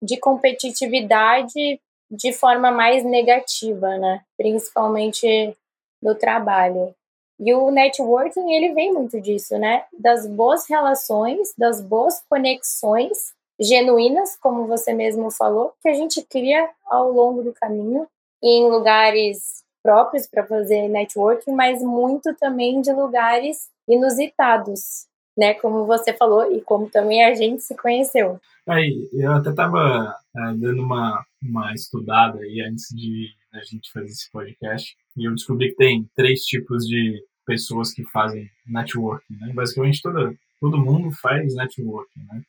de 0.00 0.18
competitividade 0.18 1.80
de 2.08 2.32
forma 2.32 2.70
mais 2.70 3.02
negativa, 3.02 3.98
né? 3.98 4.22
Principalmente 4.36 5.52
no 6.00 6.14
trabalho. 6.14 6.94
E 7.40 7.52
o 7.52 7.72
networking, 7.72 8.52
ele 8.52 8.72
vem 8.72 8.92
muito 8.92 9.20
disso, 9.20 9.58
né? 9.58 9.84
Das 9.98 10.28
boas 10.28 10.68
relações, 10.70 11.52
das 11.58 11.82
boas 11.82 12.22
conexões 12.28 13.34
genuínas, 13.58 14.36
como 14.36 14.68
você 14.68 14.92
mesmo 14.92 15.32
falou, 15.32 15.72
que 15.82 15.88
a 15.88 15.94
gente 15.94 16.22
cria 16.22 16.70
ao 16.84 17.10
longo 17.10 17.42
do 17.42 17.52
caminho 17.52 18.06
em 18.40 18.70
lugares 18.70 19.65
próprios 19.86 20.26
para 20.26 20.44
fazer 20.44 20.88
networking, 20.88 21.52
mas 21.52 21.80
muito 21.80 22.34
também 22.34 22.80
de 22.80 22.92
lugares 22.92 23.68
inusitados, 23.88 25.06
né? 25.38 25.54
Como 25.54 25.86
você 25.86 26.12
falou 26.12 26.52
e 26.52 26.60
como 26.60 26.90
também 26.90 27.24
a 27.24 27.32
gente 27.34 27.62
se 27.62 27.76
conheceu. 27.76 28.40
Aí, 28.68 29.08
eu 29.12 29.32
até 29.32 29.50
estava 29.50 30.12
é, 30.36 30.40
dando 30.54 30.82
uma, 30.82 31.24
uma 31.40 31.72
estudada 31.72 32.40
aí 32.40 32.60
antes 32.62 32.88
de 32.90 33.28
a 33.52 33.60
gente 33.60 33.92
fazer 33.92 34.08
esse 34.08 34.28
podcast 34.32 34.96
e 35.16 35.24
eu 35.24 35.32
descobri 35.32 35.68
que 35.68 35.76
tem 35.76 36.10
três 36.16 36.40
tipos 36.40 36.84
de 36.84 37.22
pessoas 37.46 37.92
que 37.92 38.02
fazem 38.06 38.50
networking, 38.66 39.36
né? 39.38 39.52
Basicamente 39.54 40.02
todo, 40.02 40.36
todo 40.60 40.84
mundo 40.84 41.12
faz 41.22 41.54
networking, 41.54 42.26
né? 42.28 42.42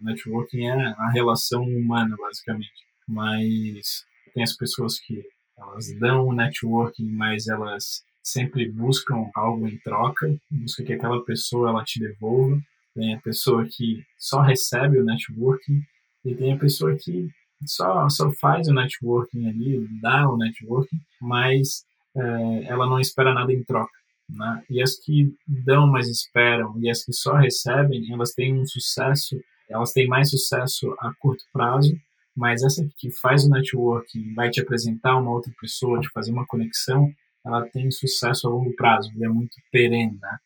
Networking 0.00 0.68
é 0.68 0.94
a 0.96 1.10
relação 1.12 1.64
humana, 1.64 2.14
basicamente. 2.16 2.84
Mas 3.08 4.04
tem 4.32 4.44
as 4.44 4.56
pessoas 4.56 5.00
que 5.00 5.24
elas 5.56 5.92
dão 5.98 6.32
networking, 6.32 7.10
mas 7.10 7.48
elas 7.48 8.02
sempre 8.22 8.70
buscam 8.70 9.30
algo 9.34 9.68
em 9.68 9.78
troca, 9.78 10.34
busca 10.50 10.82
que 10.82 10.94
aquela 10.94 11.22
pessoa 11.24 11.68
ela 11.68 11.84
te 11.84 12.00
devolva. 12.00 12.58
Tem 12.94 13.14
a 13.14 13.20
pessoa 13.20 13.66
que 13.68 14.04
só 14.18 14.40
recebe 14.40 14.98
o 14.98 15.04
networking 15.04 15.82
e 16.24 16.34
tem 16.34 16.52
a 16.52 16.58
pessoa 16.58 16.96
que 16.96 17.28
só, 17.66 18.08
só 18.08 18.30
faz 18.32 18.68
o 18.68 18.74
networking 18.74 19.48
ali, 19.48 19.86
dá 20.00 20.28
o 20.28 20.36
networking, 20.36 20.98
mas 21.20 21.84
é, 22.16 22.64
ela 22.64 22.86
não 22.86 23.00
espera 23.00 23.34
nada 23.34 23.52
em 23.52 23.62
troca. 23.64 23.92
Né? 24.28 24.64
E 24.70 24.82
as 24.82 24.96
que 24.96 25.34
dão, 25.46 25.86
mas 25.86 26.08
esperam, 26.08 26.74
e 26.80 26.88
as 26.88 27.04
que 27.04 27.12
só 27.12 27.34
recebem, 27.34 28.10
elas 28.12 28.32
têm 28.32 28.54
um 28.54 28.66
sucesso, 28.66 29.38
elas 29.68 29.92
têm 29.92 30.06
mais 30.06 30.30
sucesso 30.30 30.94
a 31.00 31.12
curto 31.18 31.44
prazo 31.52 31.94
mas 32.36 32.62
essa 32.62 32.86
que 32.96 33.10
faz 33.10 33.44
o 33.44 33.50
networking, 33.50 34.34
vai 34.34 34.50
te 34.50 34.60
apresentar 34.60 35.16
uma 35.16 35.30
outra 35.30 35.52
pessoa, 35.60 36.00
te 36.00 36.08
fazer 36.12 36.32
uma 36.32 36.46
conexão, 36.46 37.12
ela 37.46 37.62
tem 37.68 37.90
sucesso 37.90 38.46
a 38.46 38.50
longo 38.50 38.74
prazo 38.74 39.10
e 39.16 39.24
é 39.24 39.28
muito 39.28 39.54
perene, 39.70 40.18
né? 40.20 40.38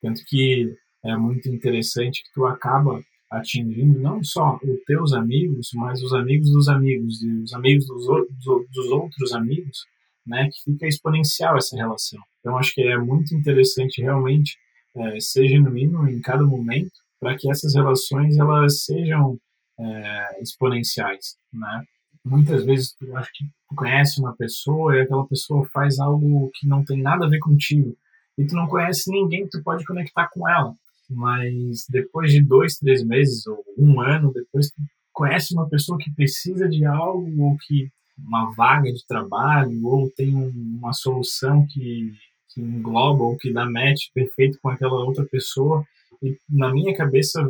Tanto 0.00 0.22
que 0.26 0.74
é 1.04 1.16
muito 1.16 1.48
interessante 1.48 2.22
que 2.22 2.32
tu 2.32 2.46
acaba 2.46 3.02
atingindo 3.30 3.98
não 3.98 4.22
só 4.22 4.58
os 4.62 4.84
teus 4.86 5.12
amigos, 5.12 5.70
mas 5.74 6.02
os 6.02 6.12
amigos 6.12 6.50
dos 6.50 6.68
amigos 6.68 7.22
e 7.22 7.30
os 7.42 7.52
amigos 7.52 7.86
dos, 7.86 8.06
dos, 8.06 8.90
outros 8.90 9.32
amigos, 9.32 9.84
né? 10.26 10.48
Que 10.50 10.72
fica 10.72 10.86
exponencial 10.86 11.56
essa 11.56 11.76
relação. 11.76 12.20
Então 12.40 12.56
acho 12.56 12.72
que 12.74 12.82
é 12.82 12.96
muito 12.96 13.34
interessante 13.34 14.00
realmente 14.00 14.56
é, 14.96 15.20
ser 15.20 15.48
genuíno 15.48 16.08
em 16.08 16.20
cada 16.20 16.44
momento 16.44 16.92
para 17.20 17.36
que 17.36 17.50
essas 17.50 17.74
relações 17.74 18.38
elas 18.38 18.84
sejam 18.84 19.38
é, 19.78 20.42
exponenciais, 20.42 21.36
né? 21.52 21.84
Muitas 22.24 22.64
vezes 22.64 22.94
tu 22.94 23.14
acha 23.16 23.30
que 23.34 23.44
tu 23.44 23.74
conhece 23.76 24.18
uma 24.18 24.34
pessoa 24.34 24.96
e 24.96 25.00
aquela 25.00 25.26
pessoa 25.26 25.66
faz 25.72 25.98
algo 25.98 26.50
que 26.54 26.66
não 26.66 26.84
tem 26.84 27.02
nada 27.02 27.26
a 27.26 27.28
ver 27.28 27.38
contigo 27.38 27.96
e 28.38 28.46
tu 28.46 28.54
não 28.54 28.66
conhece 28.66 29.10
ninguém 29.10 29.44
que 29.44 29.50
tu 29.50 29.62
pode 29.62 29.84
conectar 29.84 30.28
com 30.32 30.48
ela, 30.48 30.74
mas 31.08 31.86
depois 31.88 32.32
de 32.32 32.42
dois, 32.42 32.76
três 32.76 33.04
meses 33.04 33.46
ou 33.46 33.62
um 33.76 34.00
ano 34.00 34.32
depois 34.32 34.70
tu 34.70 34.82
conhece 35.12 35.54
uma 35.54 35.68
pessoa 35.68 35.98
que 35.98 36.12
precisa 36.12 36.68
de 36.68 36.84
algo 36.84 37.42
ou 37.42 37.56
que 37.58 37.90
uma 38.18 38.52
vaga 38.54 38.92
de 38.92 39.06
trabalho 39.06 39.86
ou 39.86 40.10
tem 40.10 40.34
uma 40.34 40.92
solução 40.92 41.66
que, 41.66 42.12
que 42.48 42.60
engloba 42.60 43.22
ou 43.22 43.36
que 43.36 43.52
dá 43.52 43.68
match 43.68 44.06
perfeito 44.14 44.58
com 44.62 44.68
aquela 44.68 45.04
outra 45.04 45.24
pessoa 45.26 45.84
e 46.24 46.38
na 46.48 46.72
minha 46.72 46.96
cabeça 46.96 47.40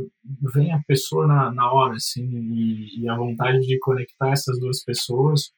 vem 0.54 0.72
a 0.72 0.82
pessoa 0.86 1.26
na, 1.26 1.52
na 1.52 1.72
hora, 1.72 1.94
assim, 1.94 2.24
e, 2.24 3.02
e 3.02 3.08
a 3.08 3.16
vontade 3.16 3.60
de 3.60 3.78
conectar 3.78 4.30
essas 4.30 4.58
duas 4.58 4.82
pessoas 4.82 5.52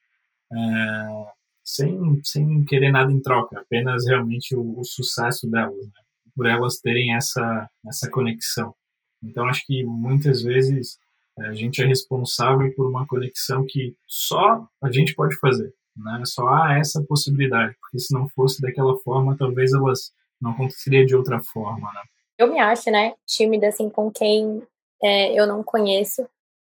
é, 0.52 1.26
sem, 1.64 2.20
sem 2.22 2.64
querer 2.64 2.92
nada 2.92 3.12
em 3.12 3.20
troca, 3.20 3.60
apenas 3.60 4.06
realmente 4.06 4.54
o, 4.54 4.78
o 4.78 4.84
sucesso 4.84 5.50
delas, 5.50 5.86
né? 5.86 5.92
por 6.34 6.46
elas 6.46 6.78
terem 6.78 7.14
essa, 7.14 7.68
essa 7.86 8.10
conexão. 8.10 8.74
Então, 9.22 9.46
acho 9.46 9.64
que 9.66 9.82
muitas 9.84 10.42
vezes 10.42 10.98
a 11.38 11.54
gente 11.54 11.82
é 11.82 11.86
responsável 11.86 12.72
por 12.74 12.88
uma 12.88 13.06
conexão 13.06 13.64
que 13.66 13.94
só 14.06 14.66
a 14.82 14.92
gente 14.92 15.14
pode 15.14 15.36
fazer, 15.38 15.72
né? 15.96 16.22
Só 16.24 16.48
há 16.48 16.78
essa 16.78 17.02
possibilidade, 17.02 17.74
porque 17.80 17.98
se 17.98 18.12
não 18.12 18.28
fosse 18.28 18.60
daquela 18.60 18.96
forma, 18.98 19.36
talvez 19.36 19.72
elas 19.72 20.12
não 20.40 20.52
aconteceria 20.52 21.04
de 21.04 21.14
outra 21.14 21.40
forma, 21.42 21.90
né? 21.92 22.02
Eu 22.38 22.48
me 22.48 22.58
acho, 22.60 22.90
né, 22.90 23.14
tímida 23.26 23.68
assim 23.68 23.88
com 23.88 24.10
quem 24.10 24.62
é, 25.02 25.32
eu 25.38 25.46
não 25.46 25.62
conheço, 25.62 26.28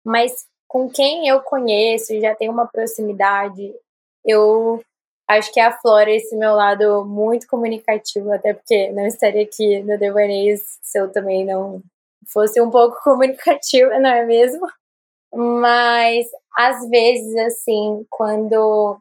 mas 0.04 0.46
com 0.68 0.90
quem 0.90 1.28
eu 1.28 1.40
conheço 1.40 2.14
e 2.14 2.20
já 2.20 2.34
tenho 2.34 2.52
uma 2.52 2.66
proximidade, 2.66 3.74
eu 4.24 4.82
acho 5.28 5.52
que 5.52 5.60
aflora 5.60 6.10
esse 6.10 6.36
meu 6.36 6.54
lado 6.54 7.04
muito 7.04 7.46
comunicativo, 7.48 8.32
até 8.32 8.54
porque 8.54 8.90
não 8.92 9.06
estaria 9.06 9.42
aqui 9.42 9.82
no 9.82 9.98
Devaneios 9.98 10.60
se 10.82 10.98
eu 10.98 11.10
também 11.12 11.44
não 11.44 11.82
fosse 12.32 12.60
um 12.60 12.70
pouco 12.70 12.98
comunicativa, 13.04 13.98
não 13.98 14.10
é 14.10 14.24
mesmo? 14.26 14.66
Mas 15.34 16.26
às 16.56 16.88
vezes, 16.88 17.36
assim, 17.36 18.06
quando, 18.10 18.98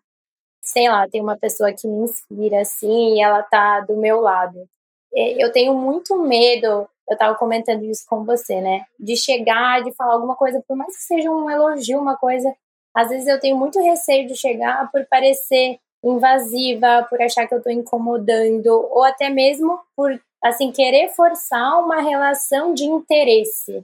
sei 0.62 0.90
lá, 0.90 1.08
tem 1.10 1.22
uma 1.22 1.38
pessoa 1.38 1.74
que 1.74 1.88
me 1.88 2.06
inspira 2.06 2.62
assim 2.62 3.16
e 3.16 3.22
ela 3.22 3.44
tá 3.44 3.82
do 3.82 3.98
meu 3.98 4.22
lado, 4.22 4.68
eu 5.16 5.52
tenho 5.52 5.74
muito 5.74 6.18
medo, 6.22 6.88
eu 7.10 7.18
tava 7.18 7.36
comentando 7.36 7.84
isso 7.86 8.04
com 8.08 8.26
você, 8.26 8.60
né? 8.60 8.86
De 9.00 9.16
chegar, 9.16 9.84
de 9.84 9.94
falar 9.94 10.14
alguma 10.14 10.36
coisa, 10.36 10.64
por 10.68 10.76
mais 10.76 10.96
que 10.96 11.04
seja 11.04 11.32
um 11.32 11.50
elogio, 11.50 12.00
uma 12.00 12.18
coisa, 12.18 12.54
às 12.94 13.10
vezes 13.10 13.28
eu 13.28 13.40
tenho 13.40 13.58
muito 13.58 13.80
receio 13.80 14.28
de 14.28 14.36
chegar 14.36 14.90
por 14.92 15.06
parecer 15.06 15.80
invasiva, 16.04 17.06
por 17.10 17.22
achar 17.22 17.48
que 17.48 17.56
eu 17.56 17.64
tô 17.64 17.70
incomodando, 17.70 18.68
ou 18.92 19.04
até 19.04 19.30
mesmo 19.30 19.80
por 19.96 20.20
assim, 20.44 20.72
querer 20.72 21.10
forçar 21.10 21.80
uma 21.84 22.02
relação 22.02 22.74
de 22.74 22.84
interesse. 22.84 23.84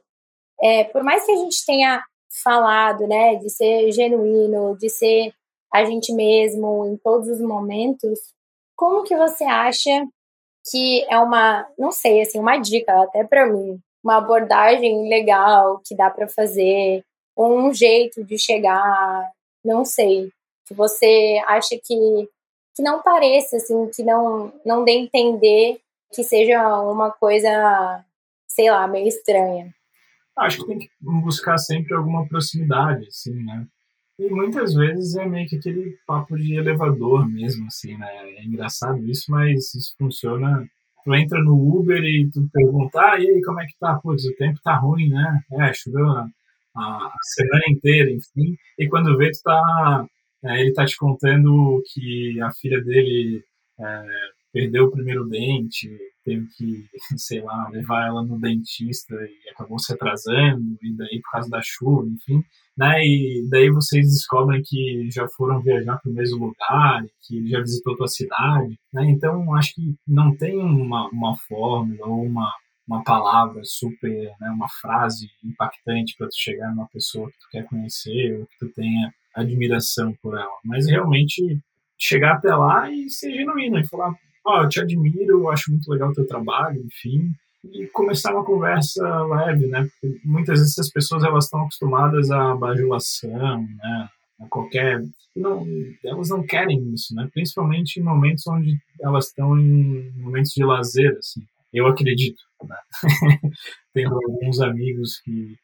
É, 0.61 0.83
por 0.83 1.03
mais 1.03 1.25
que 1.25 1.31
a 1.31 1.37
gente 1.37 1.65
tenha 1.65 2.03
falado, 2.43 3.07
né, 3.07 3.35
de 3.35 3.49
ser 3.49 3.91
genuíno, 3.91 4.77
de 4.77 4.89
ser 4.89 5.33
a 5.73 5.83
gente 5.85 6.13
mesmo 6.13 6.85
em 6.85 6.97
todos 6.97 7.27
os 7.27 7.41
momentos, 7.41 8.19
como 8.75 9.03
que 9.03 9.15
você 9.15 9.43
acha 9.43 10.05
que 10.69 11.05
é 11.09 11.17
uma, 11.19 11.67
não 11.77 11.91
sei, 11.91 12.21
assim, 12.21 12.39
uma 12.39 12.57
dica 12.57 13.01
até 13.03 13.23
para 13.23 13.45
mim, 13.47 13.79
uma 14.03 14.17
abordagem 14.17 15.07
legal 15.07 15.81
que 15.85 15.95
dá 15.95 16.09
para 16.09 16.27
fazer, 16.27 17.03
ou 17.35 17.57
um 17.57 17.73
jeito 17.73 18.23
de 18.23 18.37
chegar, 18.37 19.31
não 19.63 19.85
sei, 19.85 20.31
que 20.67 20.73
você 20.73 21.41
acha 21.47 21.77
que 21.77 22.29
que 22.73 22.81
não 22.81 23.01
pareça 23.01 23.57
assim, 23.57 23.89
que 23.89 24.01
não 24.01 24.53
não 24.65 24.83
dê 24.83 24.93
entender 24.93 25.81
que 26.13 26.23
seja 26.23 26.81
uma 26.83 27.11
coisa, 27.11 28.03
sei 28.47 28.69
lá, 28.69 28.87
meio 28.87 29.07
estranha. 29.07 29.73
Acho 30.37 30.59
que 30.59 30.67
tem 30.67 30.79
que 30.79 30.89
buscar 30.99 31.57
sempre 31.57 31.93
alguma 31.93 32.27
proximidade, 32.27 33.07
assim, 33.07 33.33
né? 33.43 33.65
E 34.21 34.29
muitas 34.29 34.75
vezes 34.75 35.15
é 35.15 35.25
meio 35.25 35.49
que 35.49 35.55
aquele 35.55 35.97
papo 36.05 36.37
de 36.37 36.53
elevador 36.53 37.27
mesmo, 37.27 37.65
assim, 37.65 37.97
né? 37.97 38.07
É 38.37 38.43
engraçado 38.43 39.03
isso, 39.09 39.31
mas 39.31 39.73
isso 39.73 39.95
funciona. 39.97 40.63
Tu 41.03 41.15
entra 41.15 41.43
no 41.43 41.55
Uber 41.55 42.03
e 42.03 42.29
tu 42.31 42.47
pergunta, 42.53 42.99
ah, 43.01 43.19
e 43.19 43.27
aí, 43.27 43.41
como 43.41 43.59
é 43.59 43.65
que 43.65 43.75
tá? 43.79 43.95
Putz, 43.95 44.23
o 44.25 44.35
tempo 44.35 44.59
tá 44.63 44.75
ruim, 44.75 45.09
né? 45.09 45.41
É, 45.53 45.73
choveu 45.73 46.07
a, 46.07 46.29
a, 46.75 47.11
semana 47.23 47.63
inteira, 47.69 48.11
enfim. 48.11 48.55
E 48.77 48.87
quando 48.87 49.17
vê, 49.17 49.31
tu 49.31 49.41
tá. 49.43 50.05
É, 50.43 50.61
ele 50.61 50.73
tá 50.73 50.85
te 50.85 50.97
contando 50.97 51.81
que 51.91 52.39
a 52.41 52.51
filha 52.51 52.79
dele 52.83 53.43
é, 53.79 54.03
perdeu 54.51 54.85
o 54.85 54.91
primeiro 54.91 55.27
dente, 55.27 55.89
teve 56.23 56.45
que, 56.55 56.85
sei 57.17 57.41
lá, 57.41 57.69
levar 57.69 58.07
ela 58.07 58.23
no 58.23 58.39
dentista 58.39 59.15
e 59.15 59.49
acabou 59.49 59.79
se 59.79 59.93
atrasando, 59.93 60.77
e 60.81 60.95
daí 60.95 61.21
por 61.21 61.31
causa 61.31 61.49
da 61.49 61.61
chuva, 61.63 62.07
enfim. 62.07 62.43
Né? 62.77 63.01
E 63.03 63.47
daí 63.49 63.69
vocês 63.69 64.07
descobrem 64.07 64.61
que 64.63 65.09
já 65.11 65.27
foram 65.35 65.61
viajar 65.61 65.97
para 65.97 66.11
o 66.11 66.13
mesmo 66.13 66.45
lugar, 66.45 67.03
que 67.27 67.47
já 67.47 67.59
visitou 67.59 67.97
tua 67.97 68.07
cidade. 68.07 68.79
Né? 68.93 69.09
Então, 69.11 69.53
acho 69.55 69.75
que 69.75 69.95
não 70.07 70.35
tem 70.35 70.57
uma, 70.57 71.09
uma 71.09 71.35
fórmula 71.47 72.07
ou 72.07 72.23
uma, 72.23 72.51
uma 72.87 73.03
palavra 73.03 73.61
super, 73.63 74.09
né, 74.39 74.49
uma 74.49 74.67
frase 74.81 75.29
impactante 75.43 76.15
para 76.17 76.27
tu 76.27 76.35
chegar 76.35 76.69
numa 76.71 76.87
pessoa 76.87 77.29
que 77.29 77.39
tu 77.39 77.47
quer 77.51 77.65
conhecer 77.65 78.39
ou 78.39 78.45
que 78.47 78.57
tu 78.59 78.73
tenha 78.73 79.13
admiração 79.35 80.13
por 80.21 80.37
ela. 80.37 80.57
Mas 80.63 80.87
realmente 80.87 81.59
chegar 81.97 82.35
até 82.37 82.53
lá 82.55 82.91
e 82.91 83.09
ser 83.09 83.31
genuíno 83.33 83.79
e 83.79 83.87
falar, 83.87 84.13
ó, 84.45 84.59
oh, 84.59 84.63
eu 84.63 84.69
te 84.69 84.79
admiro, 84.79 85.31
eu 85.31 85.49
acho 85.49 85.71
muito 85.71 85.89
legal 85.91 86.09
o 86.09 86.13
teu 86.13 86.25
trabalho, 86.25 86.81
enfim, 86.85 87.31
e 87.63 87.87
começar 87.87 88.33
uma 88.33 88.43
conversa 88.43 89.03
leve, 89.25 89.67
né? 89.67 89.87
Porque 90.01 90.19
muitas 90.25 90.59
vezes 90.59 90.79
as 90.79 90.89
pessoas 90.89 91.23
elas 91.23 91.45
estão 91.45 91.61
acostumadas 91.61 92.31
à 92.31 92.55
bajulação, 92.55 93.61
né? 93.61 94.09
A 94.39 94.47
qualquer 94.47 95.03
não, 95.35 95.65
elas 96.03 96.29
não 96.29 96.43
querem 96.43 96.93
isso, 96.93 97.15
né? 97.15 97.29
Principalmente 97.31 97.99
em 97.99 98.03
momentos 98.03 98.45
onde 98.47 98.77
elas 98.99 99.27
estão 99.27 99.57
em 99.57 100.11
momentos 100.17 100.51
de 100.51 100.63
lazer, 100.63 101.15
assim. 101.17 101.41
Eu 101.71 101.87
acredito, 101.87 102.41
né? 102.67 102.75
Tendo 103.93 104.15
alguns 104.15 104.59
amigos 104.59 105.19
que, 105.19 105.55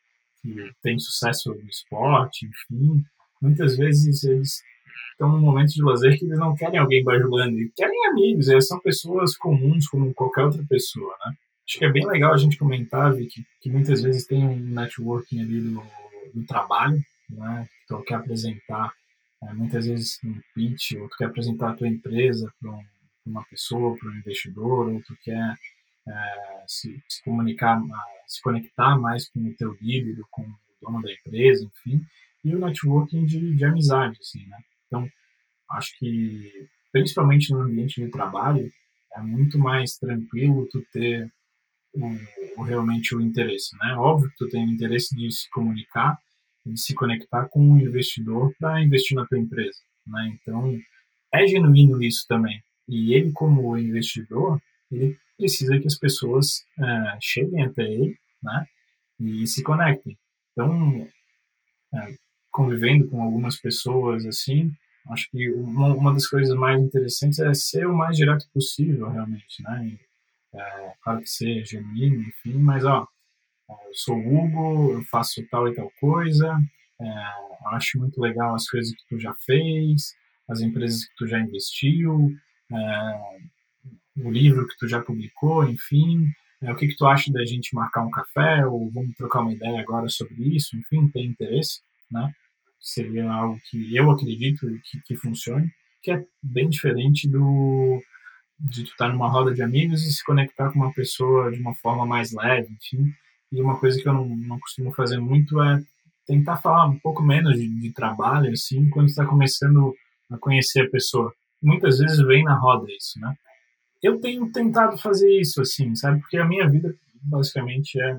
que 0.42 0.72
têm 0.82 0.98
sucesso 1.00 1.54
no 1.54 1.68
esporte, 1.68 2.46
enfim, 2.46 3.04
muitas 3.42 3.76
vezes 3.76 4.24
eles 4.24 4.62
estão 5.12 5.30
num 5.30 5.40
momento 5.40 5.70
de 5.70 5.84
lazer 5.84 6.18
que 6.18 6.26
eles 6.26 6.40
não 6.40 6.56
querem 6.56 6.80
alguém 6.80 7.04
bajulando, 7.04 7.58
eles 7.58 7.72
querem 7.76 8.08
amigos, 8.08 8.48
eles 8.48 8.68
são 8.68 8.80
pessoas 8.80 9.36
comuns 9.38 9.88
como 9.88 10.14
qualquer 10.14 10.44
outra 10.44 10.64
pessoa, 10.68 11.16
né? 11.26 11.34
Acho 11.68 11.80
que 11.80 11.86
é 11.86 11.92
bem 11.92 12.08
legal 12.08 12.34
a 12.34 12.38
gente 12.38 12.58
comentar, 12.58 13.14
Vicky, 13.14 13.46
que 13.62 13.70
muitas 13.70 14.02
vezes 14.02 14.26
tem 14.26 14.46
um 14.46 14.56
networking 14.56 15.42
ali 15.42 15.60
do, 15.60 15.84
do 16.34 16.46
trabalho, 16.46 17.02
né? 17.30 17.68
Tu 17.88 18.02
quer 18.04 18.16
apresentar, 18.16 18.94
é, 19.44 19.54
muitas 19.54 19.86
vezes 19.86 20.18
um 20.24 20.40
pitch, 20.56 20.94
ou 20.94 21.10
tu 21.10 21.18
quer 21.18 21.26
apresentar 21.26 21.72
a 21.72 21.74
tua 21.74 21.88
empresa 21.88 22.52
para 22.60 22.72
um, 22.72 22.84
uma 23.26 23.44
pessoa, 23.46 23.98
para 23.98 24.10
um 24.10 24.16
investidor, 24.16 24.90
ou 24.90 25.02
tu 25.02 25.14
quer 25.22 25.56
é, 26.08 26.64
se, 26.68 27.04
se, 27.10 27.22
comunicar, 27.24 27.82
se 28.26 28.42
conectar 28.42 28.98
mais 28.98 29.28
com 29.30 29.40
o 29.42 29.54
teu 29.54 29.76
líder, 29.82 30.22
com 30.32 30.44
o 30.44 30.56
dono 30.82 31.02
da 31.02 31.12
empresa, 31.12 31.66
enfim, 31.66 32.02
e 32.46 32.56
o 32.56 32.60
networking 32.60 33.26
de, 33.26 33.56
de 33.56 33.66
amizade, 33.66 34.18
assim, 34.22 34.46
né? 34.48 34.58
Então, 34.88 35.08
acho 35.72 35.98
que, 36.00 36.68
principalmente 36.92 37.52
no 37.52 37.62
ambiente 37.62 38.02
de 38.02 38.10
trabalho, 38.10 38.72
é 39.16 39.22
muito 39.22 39.58
mais 39.58 39.98
tranquilo 39.98 40.68
tu 40.72 40.82
ter 40.92 41.32
o, 41.94 42.08
o, 42.58 42.64
realmente 42.64 43.16
o 43.16 43.22
interesse, 43.22 43.76
né? 43.78 43.96
Óbvio 43.96 44.30
que 44.30 44.38
tu 44.38 44.50
tem 44.50 44.66
o 44.66 44.72
interesse 44.72 45.16
de 45.16 45.32
se 45.32 45.50
comunicar, 45.50 46.18
de 46.66 46.80
se 46.80 46.94
conectar 46.94 47.48
com 47.50 47.60
um 47.60 47.80
investidor 47.80 48.54
para 48.60 48.82
investir 48.82 49.16
na 49.16 49.26
tua 49.26 49.40
empresa, 49.40 49.80
né? 50.06 50.36
Então, 50.36 50.80
é 51.34 51.48
genuíno 51.48 52.02
isso 52.02 52.26
também. 52.28 52.62
E 52.88 53.14
ele, 53.14 53.32
como 53.32 53.78
investidor, 53.78 54.62
ele 54.92 55.18
precisa 55.38 55.80
que 55.80 55.88
as 55.88 55.98
pessoas 55.98 56.66
é, 56.80 57.18
cheguem 57.22 57.64
até 57.64 57.84
ele, 57.84 58.18
né? 58.42 58.66
E 59.20 59.48
se 59.48 59.64
conectem. 59.64 60.18
Então, 60.52 61.08
é, 61.94 62.16
convivendo 62.58 63.08
com 63.08 63.22
algumas 63.22 63.56
pessoas 63.56 64.26
assim, 64.26 64.72
acho 65.12 65.30
que 65.30 65.48
uma, 65.52 65.94
uma, 65.94 66.12
das 66.12 66.26
coisas 66.26 66.58
mais 66.58 66.82
interessantes 66.82 67.38
é 67.38 67.54
ser 67.54 67.86
o 67.86 67.96
mais 67.96 68.18
direto 68.18 68.48
possível, 68.52 69.12
realmente, 69.12 69.62
né? 69.62 69.88
E, 69.88 70.58
é, 70.58 70.94
claro 71.04 71.20
que 71.22 71.30
ser 71.30 71.64
genuíno, 71.64 72.24
enfim, 72.24 72.58
mas 72.58 72.84
ó, 72.84 73.08
eu 73.70 73.94
sou 73.94 74.18
o 74.18 74.44
Hugo, 74.44 74.94
eu 74.94 75.04
faço 75.04 75.46
tal 75.52 75.68
e 75.68 75.76
tal 75.76 75.92
coisa, 76.00 76.60
é, 77.00 77.24
acho 77.76 78.00
muito 78.00 78.20
legal 78.20 78.56
as 78.56 78.68
coisas 78.68 78.92
que 78.92 79.08
tu 79.08 79.20
já 79.20 79.36
fez, 79.46 80.16
as 80.50 80.60
empresas 80.62 81.06
que 81.06 81.16
tu 81.16 81.28
já 81.28 81.40
investiu, 81.40 82.36
é, 82.74 83.20
o 84.18 84.32
livro 84.32 84.68
que 84.68 84.78
tu 84.80 84.88
já 84.88 85.00
publicou, 85.00 85.64
enfim, 85.64 86.28
é, 86.64 86.72
o 86.72 86.76
que, 86.76 86.88
que 86.88 86.98
tu 86.98 87.06
acha 87.06 87.32
da 87.32 87.46
gente 87.46 87.76
marcar 87.76 88.04
um 88.04 88.10
café 88.10 88.66
ou 88.66 88.90
vamos 88.90 89.16
trocar 89.16 89.42
uma 89.42 89.54
ideia 89.54 89.80
agora 89.80 90.10
sobre 90.10 90.56
isso, 90.56 90.76
enfim, 90.76 91.08
tem 91.10 91.28
interesse, 91.28 91.82
né? 92.10 92.34
Seria 92.80 93.30
algo 93.32 93.60
que 93.70 93.96
eu 93.96 94.10
acredito 94.12 94.68
que, 94.84 95.02
que 95.02 95.16
funcione, 95.16 95.72
que 96.02 96.12
é 96.12 96.24
bem 96.42 96.70
diferente 96.70 97.28
do 97.28 98.02
de 98.60 98.84
tu 98.84 98.92
estar 98.92 99.10
numa 99.10 99.30
roda 99.30 99.54
de 99.54 99.62
amigos 99.62 100.04
e 100.04 100.12
se 100.12 100.24
conectar 100.24 100.72
com 100.72 100.80
uma 100.80 100.94
pessoa 100.94 101.52
de 101.52 101.60
uma 101.60 101.76
forma 101.76 102.06
mais 102.06 102.34
leve, 102.34 102.68
enfim. 102.74 103.14
E 103.52 103.62
uma 103.62 103.80
coisa 103.80 104.02
que 104.02 104.08
eu 104.08 104.14
não, 104.14 104.28
não 104.28 104.60
costumo 104.60 104.92
fazer 104.94 105.20
muito 105.20 105.62
é 105.62 105.80
tentar 106.26 106.58
falar 106.58 106.88
um 106.88 107.00
pouco 107.00 107.24
menos 107.24 107.56
de, 107.56 107.68
de 107.80 107.94
trabalho, 107.94 108.52
assim, 108.52 108.90
quando 108.90 109.08
está 109.08 109.26
começando 109.26 109.94
a 110.32 110.38
conhecer 110.38 110.82
a 110.82 110.90
pessoa. 110.90 111.32
Muitas 111.62 112.00
vezes 112.00 112.18
vem 112.26 112.44
na 112.44 112.58
roda 112.58 112.88
isso, 112.92 113.20
né? 113.20 113.34
Eu 114.02 114.20
tenho 114.20 114.52
tentado 114.52 114.98
fazer 114.98 115.32
isso, 115.40 115.62
assim, 115.62 115.96
sabe? 115.96 116.20
Porque 116.20 116.38
a 116.38 116.46
minha 116.46 116.70
vida 116.70 116.94
basicamente 117.22 118.00
é 118.00 118.18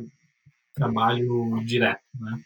trabalho 0.74 1.62
direto, 1.64 2.02
né? 2.18 2.40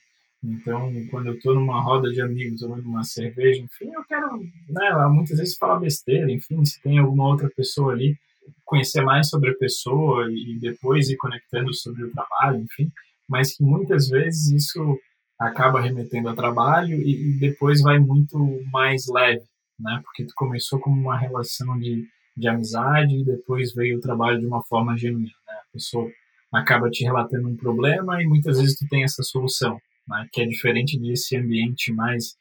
Então, 0.45 0.93
quando 1.11 1.29
eu 1.29 1.35
estou 1.35 1.55
numa 1.55 1.81
roda 1.81 2.11
de 2.11 2.21
amigos, 2.21 2.61
tomando 2.61 2.89
uma 2.89 3.05
cerveja, 3.05 3.63
enfim, 3.63 3.93
eu 3.93 4.05
quero, 4.05 4.41
né, 4.69 4.91
muitas 5.09 5.39
vezes 5.39 5.57
falar 5.57 5.79
besteira, 5.79 6.31
enfim, 6.33 6.65
se 6.65 6.83
tem 6.83 6.99
alguma 6.99 7.29
outra 7.29 7.49
pessoa 7.51 7.93
ali, 7.93 8.17
conhecer 8.65 9.03
mais 9.03 9.29
sobre 9.29 9.51
a 9.51 9.55
pessoa 9.55 10.27
e 10.33 10.59
depois 10.59 11.09
ir 11.09 11.17
conectando 11.17 11.73
sobre 11.73 12.05
o 12.05 12.11
trabalho, 12.11 12.61
enfim, 12.61 12.91
mas 13.29 13.57
que 13.57 13.63
muitas 13.63 14.09
vezes 14.09 14.51
isso 14.51 14.99
acaba 15.39 15.81
remetendo 15.81 16.29
a 16.29 16.35
trabalho 16.35 17.01
e, 17.01 17.37
e 17.37 17.39
depois 17.39 17.81
vai 17.81 18.01
muito 18.01 18.37
mais 18.73 19.07
leve, 19.07 19.45
né, 19.79 20.01
porque 20.05 20.25
tu 20.25 20.33
começou 20.35 20.81
como 20.81 21.01
uma 21.01 21.17
relação 21.17 21.79
de, 21.79 22.05
de 22.37 22.49
amizade 22.49 23.15
e 23.17 23.25
depois 23.25 23.73
veio 23.73 23.99
o 23.99 24.01
trabalho 24.01 24.41
de 24.41 24.47
uma 24.47 24.63
forma 24.65 24.97
genuína, 24.99 25.31
né, 25.47 25.55
a 25.55 25.73
pessoa 25.73 26.11
acaba 26.53 26.91
te 26.91 27.05
relatando 27.05 27.49
um 27.49 27.57
problema 27.57 28.21
e 28.21 28.27
muitas 28.27 28.59
vezes 28.59 28.77
tu 28.77 28.87
tem 28.89 29.05
essa 29.05 29.23
solução, 29.23 29.81
né, 30.07 30.27
que 30.33 30.43
é 30.43 30.47
diferente 30.47 30.99
desse 30.99 31.37
ambiente 31.37 31.93
mais 31.93 32.37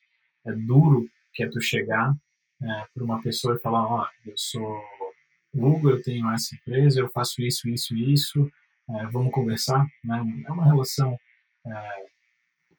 é, 0.46 0.52
duro 0.54 1.08
que 1.34 1.44
é 1.44 1.50
tu 1.50 1.62
chegar 1.62 2.14
é, 2.62 2.86
para 2.94 3.04
uma 3.04 3.22
pessoa 3.22 3.56
e 3.56 3.60
falar, 3.60 3.86
ó, 3.86 4.04
oh, 4.04 4.30
eu 4.30 4.34
sou 4.36 4.82
Hugo, 5.54 5.90
eu 5.90 6.02
tenho 6.02 6.30
essa 6.32 6.56
empresa, 6.56 7.00
eu 7.00 7.10
faço 7.10 7.42
isso, 7.42 7.68
isso, 7.70 7.96
isso, 7.96 8.50
é, 8.90 9.06
vamos 9.08 9.32
conversar, 9.32 9.86
né? 10.04 10.24
É 10.48 10.52
uma 10.52 10.66
relação 10.66 11.18
é, 11.66 12.06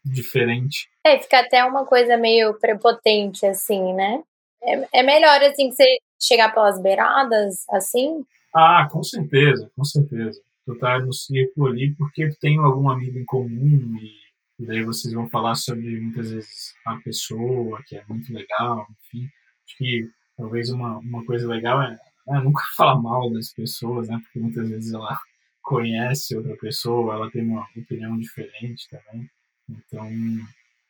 diferente. 0.05 0.88
É, 1.05 1.18
fica 1.18 1.40
até 1.40 1.64
uma 1.64 1.85
coisa 1.85 2.16
meio 2.16 2.55
prepotente, 2.59 3.45
assim, 3.45 3.92
né? 3.95 4.23
É, 4.62 5.01
é 5.01 5.03
melhor, 5.03 5.42
assim, 5.42 5.68
que 5.68 5.77
você 5.77 5.99
chegar 6.21 6.55
pelas 6.55 6.81
beiradas, 6.81 7.64
assim? 7.71 8.25
Ah, 8.55 8.88
com 8.90 9.03
certeza, 9.03 9.71
com 9.77 9.85
certeza. 9.85 10.40
Tu 10.64 10.79
tá 10.79 10.99
no 10.99 11.12
círculo 11.12 11.66
ali 11.66 11.95
porque 11.97 12.29
tu 12.29 12.38
tem 12.38 12.59
algum 12.59 12.88
amigo 12.88 13.18
em 13.18 13.25
comum 13.25 13.97
e 14.01 14.22
e 14.62 14.66
daí 14.66 14.85
vocês 14.85 15.12
vão 15.12 15.29
falar 15.29 15.57
sobre 15.57 16.01
muitas 16.01 16.31
vezes 16.31 16.72
a 16.87 16.96
pessoa, 16.98 17.83
que 17.85 17.96
é 17.96 18.05
muito 18.09 18.33
legal, 18.33 18.87
enfim. 19.07 19.29
Acho 19.66 19.77
que 19.77 20.09
talvez 20.37 20.70
uma, 20.70 20.98
uma 20.98 21.25
coisa 21.25 21.48
legal 21.48 21.83
é, 21.83 21.98
é 22.29 22.40
nunca 22.40 22.62
falar 22.77 22.94
mal 23.03 23.29
das 23.33 23.53
pessoas, 23.53 24.09
né? 24.09 24.20
Porque 24.22 24.38
muitas 24.38 24.68
vezes 24.68 24.92
ela 24.92 25.18
conhece 25.61 26.37
outra 26.37 26.57
pessoa, 26.59 27.14
ela 27.14 27.31
tem 27.33 27.42
uma 27.42 27.66
opinião 27.77 28.16
diferente 28.16 28.88
também. 28.88 29.29
Então, 29.68 30.09